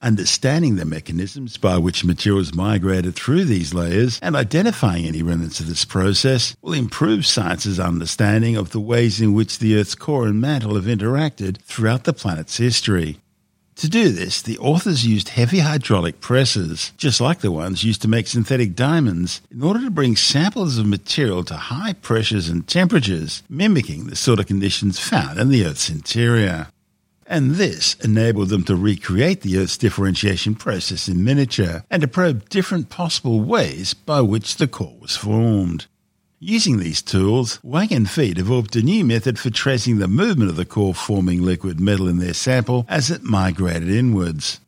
Understanding 0.04 0.76
the 0.76 0.84
mechanisms 0.84 1.56
by 1.56 1.78
which 1.78 2.04
materials 2.04 2.52
migrated 2.52 3.14
through 3.14 3.46
these 3.46 3.72
layers 3.72 4.18
and 4.20 4.36
identifying 4.36 5.06
any 5.06 5.22
remnants 5.22 5.60
of 5.60 5.66
this 5.66 5.86
process 5.86 6.54
will 6.60 6.74
improve 6.74 7.24
science's 7.24 7.80
understanding 7.80 8.54
of 8.54 8.72
the 8.72 8.80
ways 8.80 9.22
in 9.22 9.32
which 9.32 9.60
the 9.60 9.74
Earth's 9.76 9.94
core 9.94 10.26
and 10.26 10.42
mantle 10.42 10.74
have 10.74 10.84
interacted 10.84 11.56
throughout 11.62 12.04
the 12.04 12.12
planet's 12.12 12.58
history. 12.58 13.16
To 13.76 13.88
do 13.88 14.10
this, 14.10 14.42
the 14.42 14.58
authors 14.58 15.06
used 15.06 15.30
heavy 15.30 15.60
hydraulic 15.60 16.20
presses, 16.20 16.92
just 16.98 17.18
like 17.18 17.38
the 17.38 17.50
ones 17.50 17.82
used 17.82 18.02
to 18.02 18.08
make 18.08 18.26
synthetic 18.26 18.76
diamonds, 18.76 19.40
in 19.50 19.62
order 19.62 19.80
to 19.80 19.90
bring 19.90 20.16
samples 20.16 20.76
of 20.76 20.84
material 20.84 21.42
to 21.44 21.54
high 21.54 21.94
pressures 21.94 22.50
and 22.50 22.68
temperatures, 22.68 23.42
mimicking 23.48 24.04
the 24.04 24.16
sort 24.16 24.38
of 24.38 24.46
conditions 24.46 24.98
found 24.98 25.40
in 25.40 25.48
the 25.48 25.64
Earth's 25.64 25.88
interior 25.88 26.68
and 27.26 27.52
this 27.52 27.94
enabled 28.04 28.48
them 28.48 28.64
to 28.64 28.76
recreate 28.76 29.40
the 29.40 29.58
Earth's 29.58 29.78
differentiation 29.78 30.54
process 30.54 31.08
in 31.08 31.24
miniature 31.24 31.84
and 31.90 32.02
to 32.02 32.08
probe 32.08 32.48
different 32.48 32.90
possible 32.90 33.40
ways 33.40 33.94
by 33.94 34.20
which 34.20 34.56
the 34.56 34.68
core 34.68 34.96
was 35.00 35.16
formed. 35.16 35.86
Using 36.40 36.78
these 36.78 37.00
tools, 37.00 37.58
Wang 37.62 37.92
and 37.92 38.10
Fei 38.10 38.34
developed 38.34 38.76
a 38.76 38.82
new 38.82 39.04
method 39.04 39.38
for 39.38 39.48
tracing 39.48 39.98
the 39.98 40.08
movement 40.08 40.50
of 40.50 40.56
the 40.56 40.66
core 40.66 40.94
forming 40.94 41.40
liquid 41.42 41.80
metal 41.80 42.06
in 42.06 42.18
their 42.18 42.34
sample 42.34 42.84
as 42.88 43.10
it 43.10 43.22
migrated 43.22 43.88
inwards. 43.88 44.60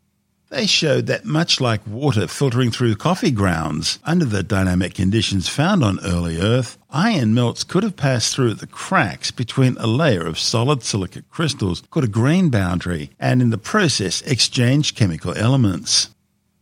They 0.48 0.66
showed 0.66 1.08
that 1.08 1.24
much 1.24 1.60
like 1.60 1.84
water 1.88 2.28
filtering 2.28 2.70
through 2.70 2.94
coffee 2.94 3.32
grounds, 3.32 3.98
under 4.04 4.24
the 4.24 4.44
dynamic 4.44 4.94
conditions 4.94 5.48
found 5.48 5.82
on 5.82 5.98
early 6.04 6.38
Earth, 6.38 6.78
iron 6.88 7.34
melts 7.34 7.64
could 7.64 7.82
have 7.82 7.96
passed 7.96 8.32
through 8.32 8.54
the 8.54 8.68
cracks 8.68 9.32
between 9.32 9.76
a 9.78 9.88
layer 9.88 10.24
of 10.24 10.38
solid 10.38 10.84
silicate 10.84 11.28
crystals 11.30 11.82
called 11.90 12.04
a 12.04 12.08
grain 12.08 12.48
boundary, 12.48 13.10
and 13.18 13.42
in 13.42 13.50
the 13.50 13.58
process 13.58 14.22
exchanged 14.22 14.96
chemical 14.96 15.36
elements. 15.36 16.10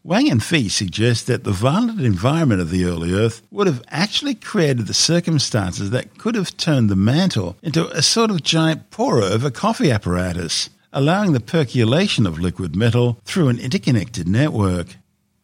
Wang 0.03 0.31
and 0.31 0.43
Fei 0.43 0.69
suggest 0.69 1.27
that 1.27 1.45
the 1.45 1.53
violent 1.53 2.01
environment 2.01 2.63
of 2.63 2.71
the 2.71 2.87
early 2.87 3.13
Earth 3.13 3.43
would 3.51 3.67
have 3.67 3.83
actually 3.89 4.35
created 4.35 4.87
the 4.87 4.95
circumstances 4.95 5.91
that 5.91 6.17
could 6.17 6.37
have 6.37 6.57
turned 6.57 6.89
the 6.89 6.97
mantle 6.97 7.59
into 7.63 7.87
a 7.89 8.01
sort 8.01 8.31
of 8.31 8.43
giant 8.43 8.83
of 8.99 9.45
a 9.45 9.51
coffee 9.51 9.91
apparatus 9.91 10.71
allowing 10.95 11.33
the 11.33 11.41
percolation 11.41 12.25
of 12.27 12.39
liquid 12.39 12.75
metal 12.75 13.19
through 13.25 13.49
an 13.49 13.59
interconnected 13.59 14.29
network. 14.29 14.97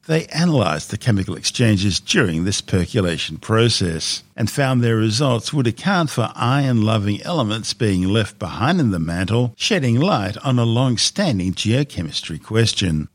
They 0.07 0.27
analysed 0.29 0.91
the 0.91 0.97
chemical 0.97 1.37
exchanges 1.37 2.01
during 2.01 2.45
this 2.45 2.61
percolation 2.61 3.37
process 3.37 4.23
and 4.35 4.51
found 4.51 4.83
their 4.83 4.97
results 4.97 5.53
would 5.53 5.67
account 5.67 6.09
for 6.09 6.33
iron 6.35 6.83
loving 6.83 7.21
elements 7.23 7.75
being 7.75 8.05
left 8.05 8.39
behind 8.39 8.81
in 8.81 8.93
the 8.93 8.99
mantle, 8.99 9.53
shedding 9.57 10.01
light 10.01 10.39
on 10.39 10.59
a 10.59 10.65
long 10.65 10.97
standing 10.97 11.53
geochemistry 11.53 12.43
question. 12.43 13.09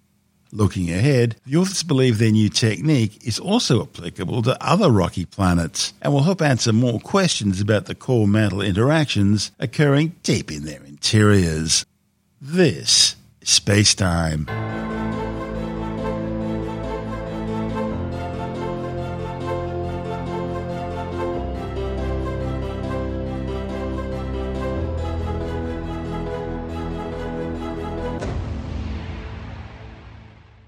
Looking 0.52 0.92
ahead, 0.92 1.36
the 1.46 1.58
authors 1.58 1.84
believe 1.84 2.18
their 2.18 2.32
new 2.32 2.50
technique 2.50 3.26
is 3.26 3.40
also 3.40 3.82
applicable 3.82 4.42
to 4.44 4.64
other 4.66 4.92
rocky 4.92 5.26
planets 5.26 5.94
and 6.02 6.14
will 6.14 6.24
help 6.24 6.42
answer 6.42 6.72
more 6.72 7.00
questions 7.00 7.60
about 7.60 7.88
the 7.88 7.96
core 7.96 8.28
mantle 8.28 8.62
interactions 8.62 9.52
occurring 9.60 10.16
deep 10.24 10.52
in 10.52 10.64
their 10.64 10.84
interiors. 10.84 11.86
This 12.48 13.16
is 13.42 13.50
Space 13.50 13.96
Time. 13.96 14.48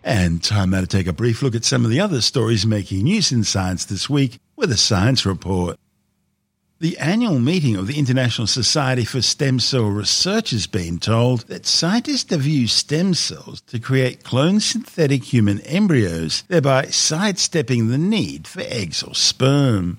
And 0.04 0.44
time 0.44 0.72
now 0.72 0.82
to 0.82 0.88
take 0.88 1.06
a 1.06 1.14
brief 1.14 1.44
look 1.44 1.54
at 1.54 1.64
some 1.64 1.86
of 1.86 1.92
the 1.92 2.00
other 2.00 2.22
stories 2.22 2.66
making 2.66 3.04
news 3.04 3.32
in 3.32 3.44
science 3.44 3.86
this 3.86 4.10
week 4.10 4.40
with 4.56 4.72
a 4.72 4.78
science 4.78 5.28
report. 5.28 5.78
The 6.80 7.00
annual 7.00 7.40
meeting 7.40 7.76
of 7.76 7.88
the 7.88 7.98
International 7.98 8.46
Society 8.46 9.04
for 9.04 9.20
Stem 9.24 9.60
Cell 9.60 9.88
Research 9.88 10.52
has 10.52 10.68
been 10.68 11.00
told 11.00 11.48
that 11.48 11.66
scientists 11.66 12.30
have 12.30 12.46
used 12.46 12.76
stem 12.76 13.16
cells 13.16 13.62
to 13.62 13.80
create 13.80 14.24
cloned 14.24 14.62
synthetic 14.62 15.24
human 15.24 15.60
embryos, 15.62 16.44
thereby 16.48 16.86
sidestepping 16.86 17.88
the 17.88 17.98
need 17.98 18.48
for 18.48 18.62
eggs 18.62 19.02
or 19.02 19.16
sperm. 19.16 19.98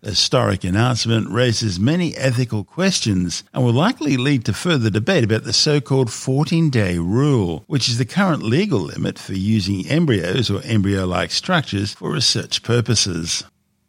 The 0.00 0.08
historic 0.08 0.64
announcement 0.64 1.28
raises 1.28 1.78
many 1.78 2.16
ethical 2.16 2.64
questions 2.64 3.44
and 3.52 3.62
will 3.62 3.74
likely 3.74 4.16
lead 4.16 4.46
to 4.46 4.54
further 4.54 4.88
debate 4.88 5.24
about 5.24 5.44
the 5.44 5.52
so 5.52 5.82
called 5.82 6.10
14 6.10 6.70
day 6.70 6.96
rule, 6.96 7.64
which 7.66 7.90
is 7.90 7.98
the 7.98 8.06
current 8.06 8.42
legal 8.42 8.80
limit 8.80 9.18
for 9.18 9.34
using 9.34 9.86
embryos 9.86 10.48
or 10.48 10.62
embryo 10.64 11.04
like 11.04 11.30
structures 11.30 11.92
for 11.92 12.10
research 12.10 12.62
purposes. 12.62 13.44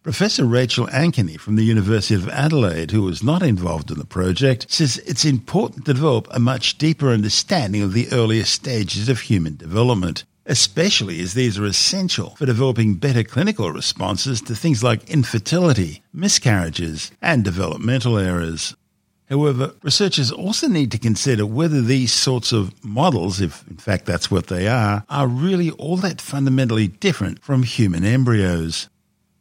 Professor 0.08 0.46
Rachel 0.46 0.88
Ankeny 0.88 1.38
from 1.38 1.58
the 1.58 1.66
University 1.66 2.16
of 2.16 2.30
Adelaide, 2.30 2.92
who 2.92 3.02
was 3.02 3.22
not 3.22 3.44
involved 3.44 3.92
in 3.92 4.00
the 4.00 4.06
project, 4.06 4.66
says 4.72 5.00
it's 5.00 5.26
important 5.26 5.84
to 5.86 5.94
develop 5.94 6.30
a 6.32 6.40
much 6.40 6.78
deeper 6.78 7.10
understanding 7.10 7.82
of 7.82 7.92
the 7.92 8.08
earlier 8.14 8.46
stages 8.46 9.10
of 9.10 9.20
human 9.20 9.58
development, 9.58 10.24
especially 10.46 11.20
as 11.20 11.34
these 11.34 11.60
are 11.60 11.66
essential 11.66 12.38
for 12.38 12.46
developing 12.46 12.94
better 12.94 13.22
clinical 13.22 13.70
responses 13.70 14.40
to 14.40 14.56
things 14.56 14.82
like 14.82 15.10
infertility, 15.10 16.02
miscarriages, 16.14 17.12
and 17.22 17.44
developmental 17.44 18.18
errors. 18.18 18.78
However, 19.30 19.74
researchers 19.84 20.32
also 20.32 20.70
need 20.70 20.90
to 20.92 20.98
consider 20.98 21.46
whether 21.46 21.82
these 21.82 22.14
sorts 22.14 22.54
of 22.54 22.82
models, 22.82 23.42
if 23.42 23.68
in 23.68 23.76
fact 23.76 24.06
that's 24.06 24.32
what 24.32 24.48
they 24.48 24.70
are, 24.70 25.04
are 25.10 25.28
really 25.28 25.72
all 25.72 25.98
that 25.98 26.22
fundamentally 26.22 26.88
different 26.88 27.44
from 27.44 27.64
human 27.64 28.06
embryos. 28.06 28.88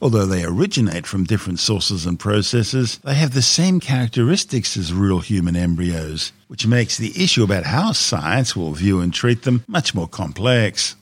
Although 0.01 0.27
they 0.27 0.45
originate 0.45 1.07
from 1.07 1.25
different 1.25 1.59
sources 1.59 2.05
and 2.05 2.19
processes, 2.19 2.99
they 2.99 3.15
have 3.15 3.33
the 3.33 3.41
same 3.41 3.81
characteristics 3.81 4.77
as 4.77 4.93
real 4.93 5.21
human 5.21 5.57
embryos, 5.57 6.33
which 6.49 6.67
makes 6.67 6.99
the 6.99 7.13
issue 7.23 7.43
about 7.43 7.65
how 7.65 7.93
science 7.93 8.55
will 8.55 8.73
view 8.73 9.01
and 9.01 9.13
treat 9.13 9.43
them 9.43 9.65
much 9.67 9.95
more 9.95 10.07
complex. 10.07 10.97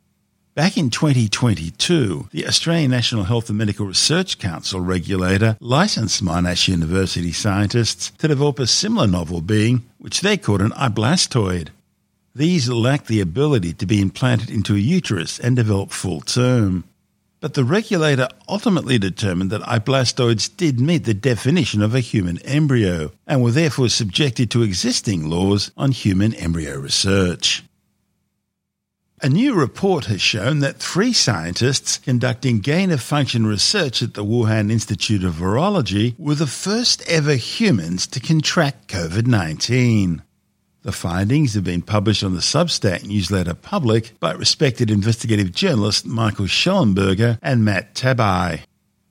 Back 0.55 0.77
in 0.77 0.91
2022, 0.91 2.29
the 2.31 2.47
Australian 2.47 2.93
National 2.93 3.25
Health 3.25 3.49
and 3.49 3.59
Medical 3.59 3.87
Research 3.87 4.39
Council 4.39 4.81
regulator 4.81 5.57
licensed 5.59 6.23
Monash 6.23 6.69
University 6.69 7.33
scientists 7.33 8.13
to 8.19 8.29
develop 8.29 8.61
a 8.61 8.69
similar 8.69 9.09
novel 9.09 9.41
being, 9.41 9.85
which 9.99 10.21
they 10.21 10.37
called 10.37 10.61
an 10.61 10.71
iblastoid. 10.71 11.71
These 12.37 12.69
lack 12.69 13.07
the 13.07 13.21
ability 13.21 13.73
to 13.73 13.87
be 13.87 14.01
implanted 14.01 14.49
into 14.49 14.77
a 14.77 14.79
uterus 14.79 15.41
and 15.41 15.57
develop 15.57 15.91
full 15.91 16.21
term. 16.21 16.85
But 17.45 17.53
the 17.53 17.63
regulator 17.63 18.27
ultimately 18.49 18.99
determined 18.99 19.51
that 19.51 19.61
iblastoids 19.61 20.49
did 20.57 20.81
meet 20.81 21.05
the 21.05 21.13
definition 21.13 21.83
of 21.83 21.95
a 21.95 22.01
human 22.01 22.39
embryo 22.39 23.13
and 23.27 23.43
were 23.43 23.51
therefore 23.51 23.91
subjected 23.91 24.51
to 24.51 24.63
existing 24.63 25.29
laws 25.29 25.71
on 25.77 25.93
human 25.93 26.33
embryo 26.37 26.79
research. 26.79 27.63
A 29.21 29.29
new 29.29 29.53
report 29.53 30.07
has 30.07 30.23
shown 30.23 30.61
that 30.61 30.79
three 30.79 31.13
scientists 31.13 31.99
conducting 31.99 32.61
gain 32.61 32.91
of 32.91 33.03
function 33.03 33.47
research 33.47 34.01
at 34.01 34.15
the 34.15 34.25
Wuhan 34.25 34.73
Institute 34.73 35.23
of 35.23 35.35
Virology 35.35 36.19
were 36.19 36.35
the 36.35 36.47
first 36.47 37.07
ever 37.07 37.35
humans 37.35 38.07
to 38.07 38.21
contract 38.21 38.89
COVID 38.89 39.27
19. 39.27 40.23
The 40.85 40.92
findings 40.92 41.55
have 41.55 41.64
been 41.64 41.81
published 41.81 42.23
on 42.23 42.35
the 42.35 42.42
Substack 42.42 43.07
newsletter 43.07 43.55
Public 43.55 44.20
by 44.20 44.33
respected 44.33 44.90
investigative 44.90 45.51
journalists 45.51 46.05
Michael 46.05 46.44
Shellenberger 46.44 47.38
and 47.40 47.64
Matt 47.64 47.94
Taibbi. 47.94 48.61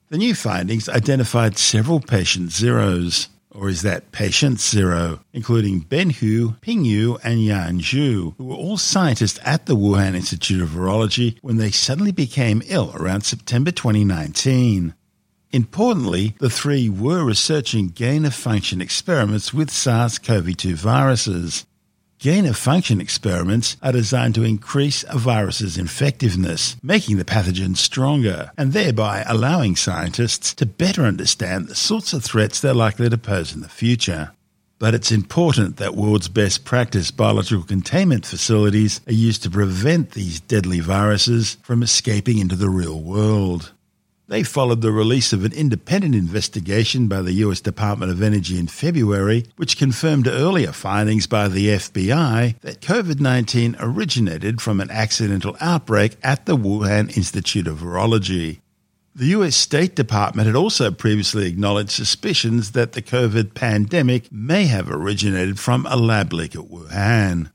The 0.08 0.18
new 0.18 0.36
findings 0.36 0.88
identified 0.88 1.58
several 1.58 1.98
patient 1.98 2.52
zeros 2.52 3.28
or 3.50 3.68
is 3.68 3.82
that 3.82 4.12
patient 4.12 4.60
zero, 4.60 5.18
including 5.32 5.80
Ben 5.80 6.10
Hu, 6.10 6.52
Ping 6.60 6.84
Yu, 6.84 7.18
and 7.24 7.44
Yan 7.44 7.80
Zhu, 7.80 8.36
who 8.36 8.44
were 8.44 8.54
all 8.54 8.76
scientists 8.76 9.40
at 9.44 9.66
the 9.66 9.74
Wuhan 9.74 10.14
Institute 10.14 10.62
of 10.62 10.68
Virology 10.68 11.38
when 11.42 11.56
they 11.56 11.72
suddenly 11.72 12.12
became 12.12 12.62
ill 12.66 12.92
around 12.94 13.22
September 13.22 13.72
2019. 13.72 14.94
Importantly, 15.54 16.34
the 16.40 16.50
three 16.50 16.88
were 16.88 17.22
researching 17.22 17.86
gain 17.86 18.24
of 18.24 18.34
function 18.34 18.80
experiments 18.80 19.54
with 19.54 19.70
SARS 19.70 20.18
CoV 20.18 20.56
2 20.56 20.74
viruses. 20.74 21.64
Gain 22.18 22.44
of 22.46 22.56
function 22.56 23.00
experiments 23.00 23.76
are 23.80 23.92
designed 23.92 24.34
to 24.34 24.42
increase 24.42 25.04
a 25.08 25.16
virus's 25.16 25.78
infectiveness, 25.78 26.74
making 26.82 27.18
the 27.18 27.24
pathogen 27.24 27.76
stronger, 27.76 28.50
and 28.58 28.72
thereby 28.72 29.22
allowing 29.28 29.76
scientists 29.76 30.54
to 30.54 30.66
better 30.66 31.02
understand 31.02 31.68
the 31.68 31.76
sorts 31.76 32.12
of 32.12 32.24
threats 32.24 32.60
they're 32.60 32.74
likely 32.74 33.08
to 33.08 33.16
pose 33.16 33.54
in 33.54 33.60
the 33.60 33.68
future. 33.68 34.32
But 34.80 34.92
it's 34.92 35.12
important 35.12 35.76
that 35.76 35.94
world's 35.94 36.28
best 36.28 36.64
practice 36.64 37.12
biological 37.12 37.62
containment 37.62 38.26
facilities 38.26 39.00
are 39.06 39.12
used 39.12 39.44
to 39.44 39.50
prevent 39.50 40.10
these 40.10 40.40
deadly 40.40 40.80
viruses 40.80 41.58
from 41.62 41.84
escaping 41.84 42.38
into 42.38 42.56
the 42.56 42.68
real 42.68 43.00
world. 43.00 43.70
They 44.26 44.42
followed 44.42 44.80
the 44.80 44.90
release 44.90 45.34
of 45.34 45.44
an 45.44 45.52
independent 45.52 46.14
investigation 46.14 47.08
by 47.08 47.20
the 47.20 47.34
US 47.44 47.60
Department 47.60 48.10
of 48.10 48.22
Energy 48.22 48.58
in 48.58 48.68
February, 48.68 49.44
which 49.56 49.76
confirmed 49.76 50.26
earlier 50.26 50.72
findings 50.72 51.26
by 51.26 51.48
the 51.48 51.68
FBI 51.68 52.58
that 52.62 52.80
COVID 52.80 53.20
19 53.20 53.76
originated 53.78 54.62
from 54.62 54.80
an 54.80 54.90
accidental 54.90 55.58
outbreak 55.60 56.16
at 56.22 56.46
the 56.46 56.56
Wuhan 56.56 57.14
Institute 57.14 57.66
of 57.66 57.80
Virology. 57.80 58.60
The 59.14 59.26
US 59.26 59.56
State 59.56 59.94
Department 59.94 60.46
had 60.46 60.56
also 60.56 60.90
previously 60.90 61.46
acknowledged 61.46 61.90
suspicions 61.90 62.72
that 62.72 62.92
the 62.92 63.02
COVID 63.02 63.52
pandemic 63.52 64.32
may 64.32 64.64
have 64.66 64.90
originated 64.90 65.60
from 65.60 65.86
a 65.86 65.96
lab 65.96 66.32
leak 66.32 66.56
at 66.56 66.62
Wuhan. 66.62 67.50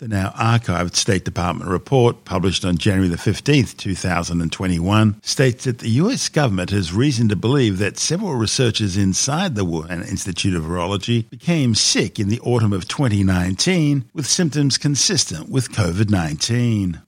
The 0.00 0.08
now 0.08 0.30
archived 0.30 0.96
State 0.96 1.26
Department 1.26 1.68
report, 1.70 2.24
published 2.24 2.64
on 2.64 2.78
January 2.78 3.10
the 3.10 3.18
15th, 3.18 3.76
2021, 3.76 5.20
states 5.22 5.64
that 5.64 5.80
the 5.80 5.90
US 5.90 6.30
government 6.30 6.70
has 6.70 6.94
reason 6.94 7.28
to 7.28 7.36
believe 7.36 7.76
that 7.76 7.98
several 7.98 8.34
researchers 8.34 8.96
inside 8.96 9.56
the 9.56 9.66
Wuhan 9.66 10.08
Institute 10.08 10.54
of 10.54 10.62
Virology 10.62 11.28
became 11.28 11.74
sick 11.74 12.18
in 12.18 12.30
the 12.30 12.40
autumn 12.40 12.72
of 12.72 12.88
2019 12.88 14.08
with 14.14 14.24
symptoms 14.24 14.78
consistent 14.78 15.50
with 15.50 15.70
COVID 15.72 16.08
19. 16.08 17.02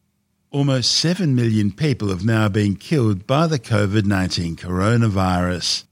Almost 0.50 0.92
7 0.92 1.34
million 1.34 1.72
people 1.72 2.10
have 2.10 2.26
now 2.26 2.50
been 2.50 2.76
killed 2.76 3.26
by 3.26 3.46
the 3.46 3.58
COVID 3.58 4.04
19 4.04 4.56
coronavirus. 4.56 5.84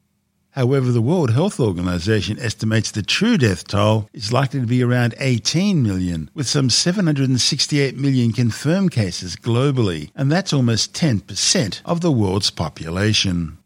However, 0.61 0.93
the 0.93 1.01
World 1.01 1.31
Health 1.31 1.59
Organization 1.59 2.39
estimates 2.39 2.91
the 2.91 3.03
true 3.03 3.39
death 3.39 3.67
toll 3.67 4.11
is 4.13 4.31
likely 4.31 4.61
to 4.61 4.67
be 4.67 4.83
around 4.83 5.15
18 5.19 5.83
million, 5.83 6.29
with 6.35 6.47
some 6.47 6.69
768 6.69 7.97
million 7.97 8.31
confirmed 8.35 8.91
cases 8.91 9.37
globally, 9.37 10.11
and 10.15 10.31
that's 10.31 10.53
almost 10.53 10.93
10% 10.93 11.81
of 11.87 12.03
the 12.03 12.13
world's 12.13 12.51
population. 12.51 13.57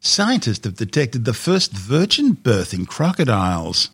Scientists 0.00 0.64
have 0.64 0.74
detected 0.74 1.24
the 1.24 1.32
first 1.32 1.70
virgin 1.70 2.32
birth 2.32 2.74
in 2.74 2.84
crocodiles. 2.84 3.90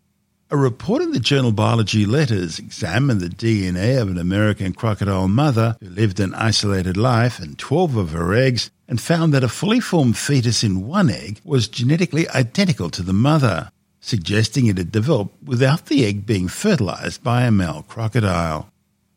A 0.51 0.57
report 0.57 1.03
in 1.03 1.13
the 1.13 1.21
journal 1.21 1.53
Biology 1.53 2.07
Letters 2.07 2.59
examined 2.59 3.21
the 3.21 3.29
DNA 3.29 4.01
of 4.01 4.09
an 4.09 4.17
American 4.17 4.73
crocodile 4.73 5.29
mother 5.29 5.77
who 5.81 5.91
lived 5.91 6.21
an 6.21 6.33
isolated 6.33 6.97
life 6.97 7.39
and 7.39 7.59
12 7.59 7.97
of 7.97 8.13
her 8.13 8.33
eggs 8.33 8.71
and 8.89 9.01
found 9.01 9.33
that 9.33 9.45
a 9.45 9.49
fully 9.49 9.81
formed 9.81 10.17
fetus 10.17 10.63
in 10.63 10.87
one 10.87 11.11
egg 11.11 11.41
was 11.45 11.69
genetically 11.69 12.29
identical 12.31 12.91
to 12.91 13.03
the 13.03 13.13
mother, 13.13 13.71
suggesting 14.01 14.67
it 14.67 14.79
had 14.79 14.93
developed 14.93 15.43
without 15.43 15.87
the 15.87 16.05
egg 16.05 16.27
being 16.27 16.49
fertilized 16.49 17.23
by 17.23 17.43
a 17.43 17.51
male 17.51 17.85
crocodile. 17.89 18.69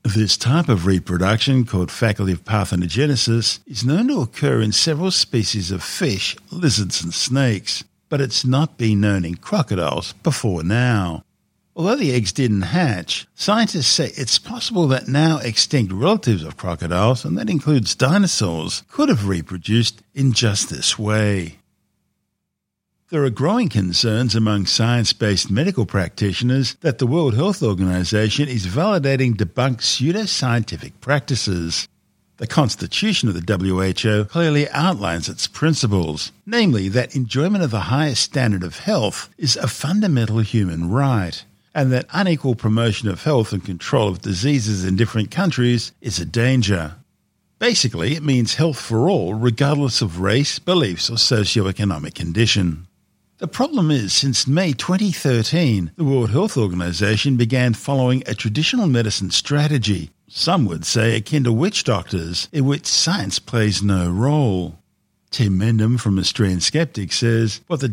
This 0.03 0.37
type 0.37 0.69
of 0.69 0.85
reproduction, 0.85 1.65
called 1.65 1.89
facultative 1.89 2.43
parthenogenesis, 2.43 3.59
is 3.67 3.83
known 3.83 4.07
to 4.07 4.21
occur 4.21 4.61
in 4.61 4.71
several 4.71 5.11
species 5.11 5.69
of 5.69 5.83
fish, 5.83 6.37
lizards, 6.49 7.03
and 7.03 7.13
snakes, 7.13 7.83
but 8.07 8.21
it's 8.21 8.45
not 8.45 8.77
been 8.77 9.01
known 9.01 9.25
in 9.25 9.35
crocodiles 9.35 10.13
before 10.23 10.63
now. 10.63 11.23
Although 11.77 11.97
the 11.97 12.11
eggs 12.11 12.31
didn't 12.31 12.63
hatch, 12.63 13.27
scientists 13.35 13.85
say 13.85 14.11
it's 14.15 14.39
possible 14.39 14.87
that 14.87 15.07
now 15.07 15.37
extinct 15.37 15.93
relatives 15.93 16.41
of 16.41 16.57
crocodiles, 16.57 17.23
and 17.23 17.37
that 17.37 17.51
includes 17.51 17.93
dinosaurs, 17.93 18.83
could 18.89 19.09
have 19.09 19.27
reproduced 19.27 20.01
in 20.15 20.33
just 20.33 20.71
this 20.71 20.97
way. 20.97 21.59
There 23.11 23.23
are 23.23 23.29
growing 23.29 23.69
concerns 23.69 24.33
among 24.33 24.65
science 24.65 25.13
based 25.13 25.51
medical 25.51 25.85
practitioners 25.85 26.73
that 26.81 26.97
the 26.97 27.05
World 27.05 27.35
Health 27.35 27.61
Organization 27.61 28.49
is 28.49 28.65
validating 28.65 29.35
debunked 29.35 29.81
pseudoscientific 29.81 30.93
practices. 30.99 31.87
The 32.37 32.47
constitution 32.47 33.29
of 33.29 33.35
the 33.35 33.55
WHO 33.55 34.25
clearly 34.25 34.67
outlines 34.71 35.29
its 35.29 35.45
principles, 35.45 36.31
namely 36.43 36.89
that 36.89 37.15
enjoyment 37.15 37.63
of 37.63 37.69
the 37.69 37.81
highest 37.81 38.23
standard 38.23 38.63
of 38.63 38.79
health 38.79 39.29
is 39.37 39.55
a 39.55 39.67
fundamental 39.67 40.39
human 40.39 40.89
right 40.89 41.45
and 41.77 41.91
that 41.91 42.07
unequal 42.11 42.55
promotion 42.55 43.07
of 43.07 43.23
health 43.23 43.53
and 43.53 43.63
control 43.63 44.09
of 44.09 44.23
diseases 44.23 44.83
in 44.83 44.95
different 44.95 45.29
countries 45.29 45.91
is 46.01 46.17
a 46.17 46.25
danger. 46.25 46.95
Basically, 47.59 48.15
it 48.15 48.23
means 48.23 48.55
health 48.55 48.79
for 48.79 49.07
all, 49.07 49.35
regardless 49.35 50.01
of 50.01 50.19
race, 50.19 50.57
beliefs, 50.57 51.07
or 51.07 51.19
socio-economic 51.19 52.15
condition. 52.15 52.87
The 53.37 53.47
problem 53.47 53.91
is, 53.91 54.11
since 54.11 54.47
May 54.47 54.73
2013, 54.73 55.91
the 55.95 56.03
World 56.03 56.31
Health 56.31 56.57
Organization 56.57 57.37
began 57.37 57.75
following 57.75 58.23
a 58.25 58.33
traditional 58.33 58.87
medicine 58.87 59.29
strategy, 59.29 60.09
some 60.27 60.65
would 60.65 60.83
say 60.83 61.15
akin 61.15 61.43
to 61.43 61.53
witch 61.53 61.83
doctors, 61.83 62.49
in 62.51 62.65
which 62.65 62.87
science 62.87 63.37
plays 63.37 63.83
no 63.83 64.09
role. 64.09 64.79
Tim 65.37 65.59
Mendham 65.59 65.99
from 65.99 66.17
Australian 66.17 66.61
Skeptics 66.61 67.19
says 67.19 67.61
what 67.67 67.79
the 67.79 67.89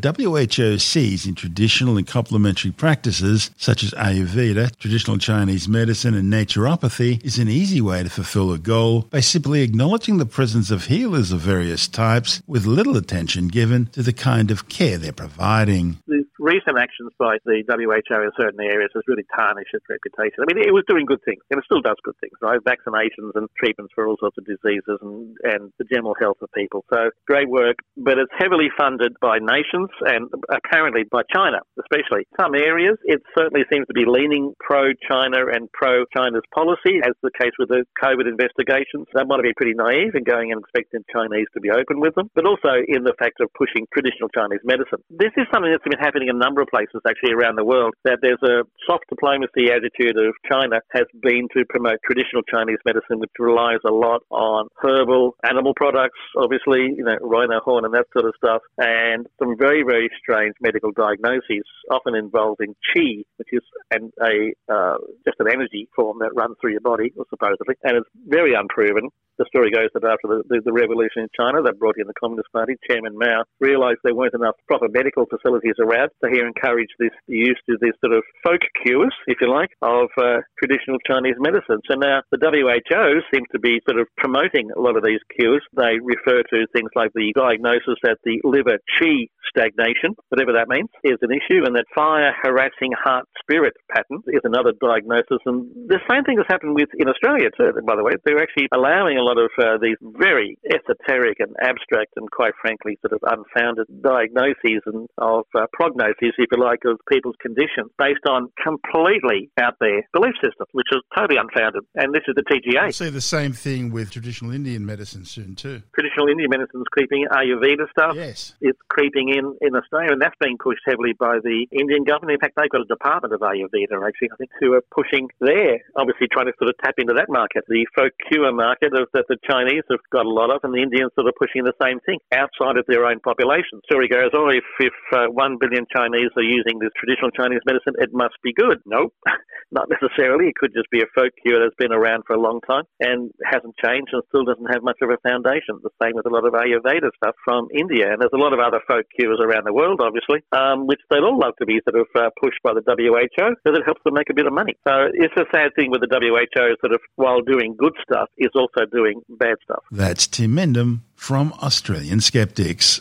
WHO 0.57 0.78
sees 0.78 1.26
in 1.26 1.35
traditional 1.35 1.98
and 1.98 2.07
complementary 2.07 2.70
practices, 2.70 3.50
such 3.59 3.83
as 3.83 3.90
Ayurveda, 3.90 4.74
traditional 4.78 5.18
Chinese 5.18 5.68
medicine, 5.68 6.14
and 6.14 6.33
naturopathy, 6.33 7.22
is 7.22 7.38
an 7.38 7.50
easy 7.50 7.83
way 7.83 8.02
to 8.02 8.09
fulfill 8.09 8.50
a 8.54 8.59
goal 8.59 9.02
by 9.11 9.20
simply 9.20 9.61
acknowledging 9.61 10.16
the 10.16 10.24
presence 10.24 10.70
of 10.70 10.87
healers 10.87 11.33
of 11.33 11.40
various 11.40 11.87
types 11.87 12.42
with 12.46 12.64
little 12.64 12.96
attention 12.96 13.48
given 13.48 13.88
to 13.92 14.02
the 14.02 14.14
kind 14.14 14.50
of 14.50 14.70
care 14.70 14.96
they're 14.96 15.12
providing. 15.12 15.98
Recent 16.44 16.76
actions 16.76 17.09
by 17.16 17.40
the 17.48 17.64
WHO 17.64 18.20
in 18.20 18.33
certain 18.37 18.61
areas 18.61 18.92
has 18.92 19.02
really 19.09 19.24
tarnished 19.33 19.72
its 19.72 19.88
reputation. 19.88 20.44
I 20.44 20.46
mean, 20.52 20.61
it 20.61 20.76
was 20.76 20.85
doing 20.85 21.09
good 21.09 21.24
things, 21.24 21.40
and 21.48 21.57
it 21.57 21.64
still 21.64 21.80
does 21.80 21.96
good 22.04 22.20
things, 22.20 22.37
right? 22.44 22.61
Vaccinations 22.61 23.33
and 23.33 23.48
treatments 23.57 23.96
for 23.96 24.04
all 24.04 24.20
sorts 24.20 24.37
of 24.37 24.44
diseases 24.44 25.00
and, 25.00 25.33
and 25.42 25.72
the 25.80 25.88
general 25.88 26.12
health 26.20 26.37
of 26.44 26.52
people. 26.52 26.85
So 26.92 27.09
great 27.24 27.48
work, 27.48 27.80
but 27.96 28.20
it's 28.20 28.33
heavily 28.37 28.68
funded 28.76 29.16
by 29.24 29.40
nations 29.40 29.88
and 30.04 30.28
uh, 30.52 30.61
currently 30.68 31.09
by 31.09 31.24
China, 31.33 31.64
especially. 31.80 32.28
Some 32.37 32.52
areas, 32.52 33.00
it 33.09 33.24
certainly 33.33 33.64
seems 33.72 33.88
to 33.88 33.96
be 33.96 34.04
leaning 34.04 34.52
pro-China 34.61 35.48
and 35.48 35.72
pro-China's 35.72 36.44
policy, 36.52 37.00
as 37.00 37.16
the 37.24 37.33
case 37.40 37.57
with 37.57 37.72
the 37.72 37.88
COVID 38.04 38.28
investigations. 38.28 39.09
That 39.16 39.24
might 39.24 39.40
have 39.40 39.48
been 39.48 39.57
pretty 39.57 39.74
naive 39.74 40.12
in 40.12 40.28
going 40.28 40.52
and 40.52 40.61
expecting 40.61 41.00
Chinese 41.09 41.48
to 41.57 41.61
be 41.64 41.72
open 41.72 42.04
with 42.04 42.14
them, 42.14 42.28
but 42.37 42.44
also 42.44 42.85
in 42.85 43.09
the 43.09 43.16
fact 43.16 43.40
of 43.40 43.48
pushing 43.57 43.88
traditional 43.96 44.28
Chinese 44.28 44.61
medicine. 44.64 45.00
This 45.09 45.33
is 45.40 45.48
something 45.48 45.72
that's 45.72 45.87
been 45.88 46.02
happening 46.02 46.34
a 46.35 46.38
number 46.38 46.61
of 46.61 46.68
places 46.68 47.01
actually 47.07 47.33
around 47.33 47.57
the 47.57 47.64
world 47.64 47.94
that 48.05 48.18
there's 48.20 48.42
a 48.42 48.66
soft 48.87 49.05
diplomacy 49.09 49.70
attitude 49.70 50.16
of 50.18 50.35
China 50.51 50.81
has 50.92 51.07
been 51.23 51.49
to 51.55 51.64
promote 51.68 51.99
traditional 52.05 52.42
Chinese 52.42 52.79
medicine, 52.85 53.20
which 53.20 53.31
relies 53.38 53.79
a 53.87 53.92
lot 53.92 54.23
on 54.31 54.68
herbal 54.83 55.37
animal 55.49 55.73
products, 55.75 56.18
obviously, 56.37 56.92
you 56.97 57.05
know, 57.05 57.16
rhino 57.20 57.61
horn 57.61 57.85
and 57.85 57.94
that 57.94 58.07
sort 58.12 58.27
of 58.27 58.35
stuff, 58.37 58.62
and 58.79 59.27
some 59.38 59.57
very, 59.59 59.83
very 59.83 60.11
strange 60.18 60.55
medical 60.61 60.90
diagnoses, 60.92 61.65
often 61.90 62.15
involving 62.15 62.75
qi, 62.90 63.23
which 63.37 63.48
is 63.52 63.63
an, 63.90 64.11
a 64.21 64.52
uh, 64.73 64.96
just 65.25 65.38
an 65.40 65.48
energy 65.50 65.88
form 65.94 66.19
that 66.21 66.35
runs 66.35 66.56
through 66.61 66.73
your 66.73 66.81
body, 66.81 67.13
supposedly, 67.31 67.75
and 67.85 67.96
it's 67.98 68.08
very 68.27 68.54
unproven. 68.54 69.08
The 69.37 69.46
story 69.48 69.71
goes 69.71 69.90
that 69.94 70.04
after 70.04 70.29
the, 70.31 70.42
the, 70.48 70.63
the 70.65 70.73
revolution 70.73 71.27
in 71.27 71.29
China, 71.35 71.63
that 71.63 71.79
brought 71.79 71.98
in 71.98 72.06
the 72.06 72.15
Communist 72.15 72.52
Party, 72.52 72.75
Chairman 72.88 73.19
Mao 73.19 73.42
realised 73.58 73.98
there 74.04 74.15
weren't 74.15 74.35
enough 74.35 74.54
proper 74.69 74.87
medical 74.88 75.27
facilities 75.27 75.75
around, 75.81 76.11
so 76.25 76.33
he 76.33 76.40
encouraged 76.40 76.96
this 76.98 77.12
use 77.29 77.60
of 77.68 77.77
these 77.81 77.92
sort 78.00 78.16
of 78.16 78.25
folk 78.40 78.60
cures, 78.85 79.12
if 79.27 79.37
you 79.40 79.52
like, 79.52 79.68
of 79.83 80.08
uh, 80.16 80.40
traditional 80.56 80.96
Chinese 81.04 81.37
medicine. 81.38 81.85
So 81.85 82.00
now 82.00 82.22
the 82.33 82.40
WHO 82.40 83.20
seems 83.29 83.48
to 83.52 83.60
be 83.60 83.81
sort 83.85 84.00
of 84.00 84.08
promoting 84.16 84.70
a 84.72 84.81
lot 84.81 84.96
of 84.96 85.04
these 85.04 85.20
cures. 85.37 85.62
They 85.77 86.00
refer 86.00 86.40
to 86.40 86.66
things 86.72 86.88
like 86.96 87.12
the 87.14 87.33
diagnosis 87.37 88.00
that 88.02 88.18
the 88.25 88.40
liver 88.44 88.81
qi 88.96 89.29
stagnation, 89.52 90.16
whatever 90.31 90.56
that 90.56 90.68
means, 90.68 90.88
is 91.04 91.20
an 91.20 91.31
issue, 91.31 91.62
and 91.68 91.77
that 91.77 91.85
fire 91.94 92.33
harassing 92.42 92.96
heart 92.96 93.29
spirit 93.40 93.75
pattern 93.92 94.25
is 94.33 94.40
another 94.44 94.72
diagnosis. 94.81 95.44
And 95.44 95.68
the 95.87 96.00
same 96.08 96.25
thing 96.25 96.38
has 96.40 96.48
happened 96.48 96.75
with 96.75 96.88
in 96.96 97.08
Australia 97.08 97.52
too. 97.52 97.77
By 97.85 97.96
the 97.96 98.04
way, 98.04 98.16
they're 98.25 98.40
actually 98.40 98.72
allowing 98.72 99.18
a 99.18 99.27
lot 99.27 99.37
of 99.37 99.52
uh, 99.60 99.77
these 99.77 100.00
very 100.00 100.56
esoteric 100.72 101.38
and 101.40 101.52
abstract 101.60 102.16
and 102.16 102.31
quite 102.31 102.56
frankly 102.60 102.96
sort 103.04 103.12
of 103.12 103.20
unfounded 103.29 103.87
diagnoses 104.00 104.81
and 104.87 105.06
of 105.18 105.44
uh, 105.54 105.66
prognoses, 106.15 106.33
if 106.38 106.48
you 106.50 106.62
like, 106.62 106.81
of 106.85 106.98
people's 107.08 107.37
conditions 107.40 107.90
based 107.98 108.25
on 108.29 108.48
completely 108.62 109.50
out 109.60 109.75
there 109.81 110.02
belief 110.12 110.35
systems, 110.42 110.69
which 110.73 110.87
is 110.92 111.00
totally 111.15 111.38
unfounded. 111.38 111.83
And 111.94 112.15
this 112.15 112.23
is 112.29 112.35
the 112.35 112.42
TGA. 112.42 112.83
We'll 112.83 112.92
see 112.92 113.10
the 113.10 113.21
same 113.21 113.52
thing 113.52 113.92
with 113.92 114.10
traditional 114.10 114.52
Indian 114.52 114.85
medicine 114.85 115.25
soon 115.25 115.54
too. 115.54 115.83
Traditional 115.94 116.29
Indian 116.29 116.50
medicine 116.50 116.81
is 116.81 116.90
creeping 116.92 117.27
Ayurveda 117.31 117.88
stuff. 117.90 118.15
Yes. 118.17 118.54
It's 118.60 118.79
creeping 118.88 119.31
in 119.31 119.56
in 119.60 119.75
Australia, 119.75 120.12
and 120.12 120.23
that's 120.23 120.37
being 120.40 120.58
pushed 120.58 120.83
heavily 120.87 121.12
by 121.19 121.38
the 121.42 121.67
Indian 121.73 122.04
government. 122.04 122.38
In 122.38 122.40
fact, 122.40 122.54
they've 122.56 122.71
got 122.71 122.83
a 122.83 122.90
department 122.90 123.35
of 123.35 123.40
Ayurveda, 123.40 123.96
actually, 124.06 124.31
I 124.33 124.37
think, 124.37 124.50
who 124.60 124.75
are 124.75 124.85
pushing 124.90 125.29
there, 125.40 125.81
obviously 125.96 126.29
trying 126.31 126.46
to 126.46 126.56
sort 126.58 126.71
of 126.71 126.77
tap 126.83 126.94
into 126.98 127.15
that 127.15 127.29
market, 127.29 127.65
the 127.69 127.87
folk 127.94 128.12
cure 128.31 128.52
market 128.52 128.92
of, 128.94 129.08
that 129.12 129.27
the 129.29 129.38
Chinese 129.48 129.83
have 129.90 130.02
got 130.10 130.27
a 130.27 130.31
lot 130.31 130.50
of, 130.50 130.60
and 130.62 130.75
the 130.75 130.83
Indians 130.83 131.12
sort 131.15 131.27
of 131.27 131.35
pushing 131.38 131.65
the 131.65 131.75
same 131.81 132.00
thing 132.06 132.19
outside 132.33 132.77
of 132.77 132.85
their 132.87 133.06
own 133.06 133.21
population. 133.21 133.81
Story 133.85 134.08
goes, 134.08 134.31
oh, 134.35 134.48
if, 134.48 134.65
if 134.81 134.94
uh, 135.12 135.27
one 135.31 135.56
billion 135.58 135.87
Chinese 135.94 136.04
are 136.13 136.42
using 136.42 136.79
this 136.79 136.92
traditional 136.98 137.31
Chinese 137.31 137.65
medicine, 137.65 137.94
it 137.96 138.13
must 138.13 138.37
be 138.42 138.52
good. 138.52 138.83
Nope, 138.85 139.15
not 139.73 139.88
necessarily. 139.88 140.52
It 140.52 140.57
could 140.59 140.75
just 140.75 140.90
be 140.90 141.00
a 141.00 141.09
folk 141.15 141.33
cure 141.40 141.63
that's 141.63 141.79
been 141.79 141.92
around 141.92 142.25
for 142.27 142.35
a 142.35 142.40
long 142.40 142.61
time 142.67 142.85
and 143.00 143.31
hasn't 143.40 143.77
changed 143.81 144.13
and 144.13 144.23
still 144.29 144.44
doesn't 144.44 144.69
have 144.69 144.83
much 144.83 144.98
of 145.00 145.11
a 145.11 145.19
foundation. 145.23 145.81
The 145.81 145.94
same 146.02 146.13
with 146.15 146.27
a 146.27 146.35
lot 146.35 146.44
of 146.44 146.52
Ayurveda 146.52 147.15
stuff 147.17 147.37
from 147.44 147.69
India. 147.73 148.13
And 148.13 148.21
there's 148.21 148.35
a 148.35 148.40
lot 148.40 148.52
of 148.52 148.61
other 148.61 148.81
folk 148.87 149.07
cures 149.15 149.40
around 149.40 149.65
the 149.65 149.73
world, 149.73 150.00
obviously, 150.02 150.42
um, 150.52 150.87
which 150.87 151.00
they'd 151.11 151.23
all 151.23 151.38
love 151.38 151.55
to 151.59 151.67
be 151.67 151.81
sort 151.88 152.00
of 152.00 152.09
uh, 152.19 152.31
pushed 152.40 152.61
by 152.63 152.75
the 152.75 152.83
WHO 152.83 153.55
because 153.63 153.79
it 153.79 153.85
helps 153.85 154.02
them 154.05 154.15
make 154.15 154.31
a 154.31 154.35
bit 154.35 154.46
of 154.46 154.52
money. 154.52 154.75
So 154.87 155.09
it's 155.13 155.35
a 155.37 155.46
sad 155.55 155.73
thing 155.77 155.90
with 155.90 156.02
the 156.02 156.11
WHO 156.11 156.77
sort 156.81 156.92
of, 156.92 157.00
while 157.17 157.40
doing 157.40 157.77
good 157.79 157.94
stuff, 158.02 158.29
is 158.38 158.50
also 158.55 158.87
doing 158.90 159.23
bad 159.29 159.57
stuff. 159.63 159.83
That's 159.90 160.27
Tim 160.27 160.57
Mendham 160.57 161.00
from 161.15 161.52
Australian 161.63 162.21
Skeptics. 162.21 163.00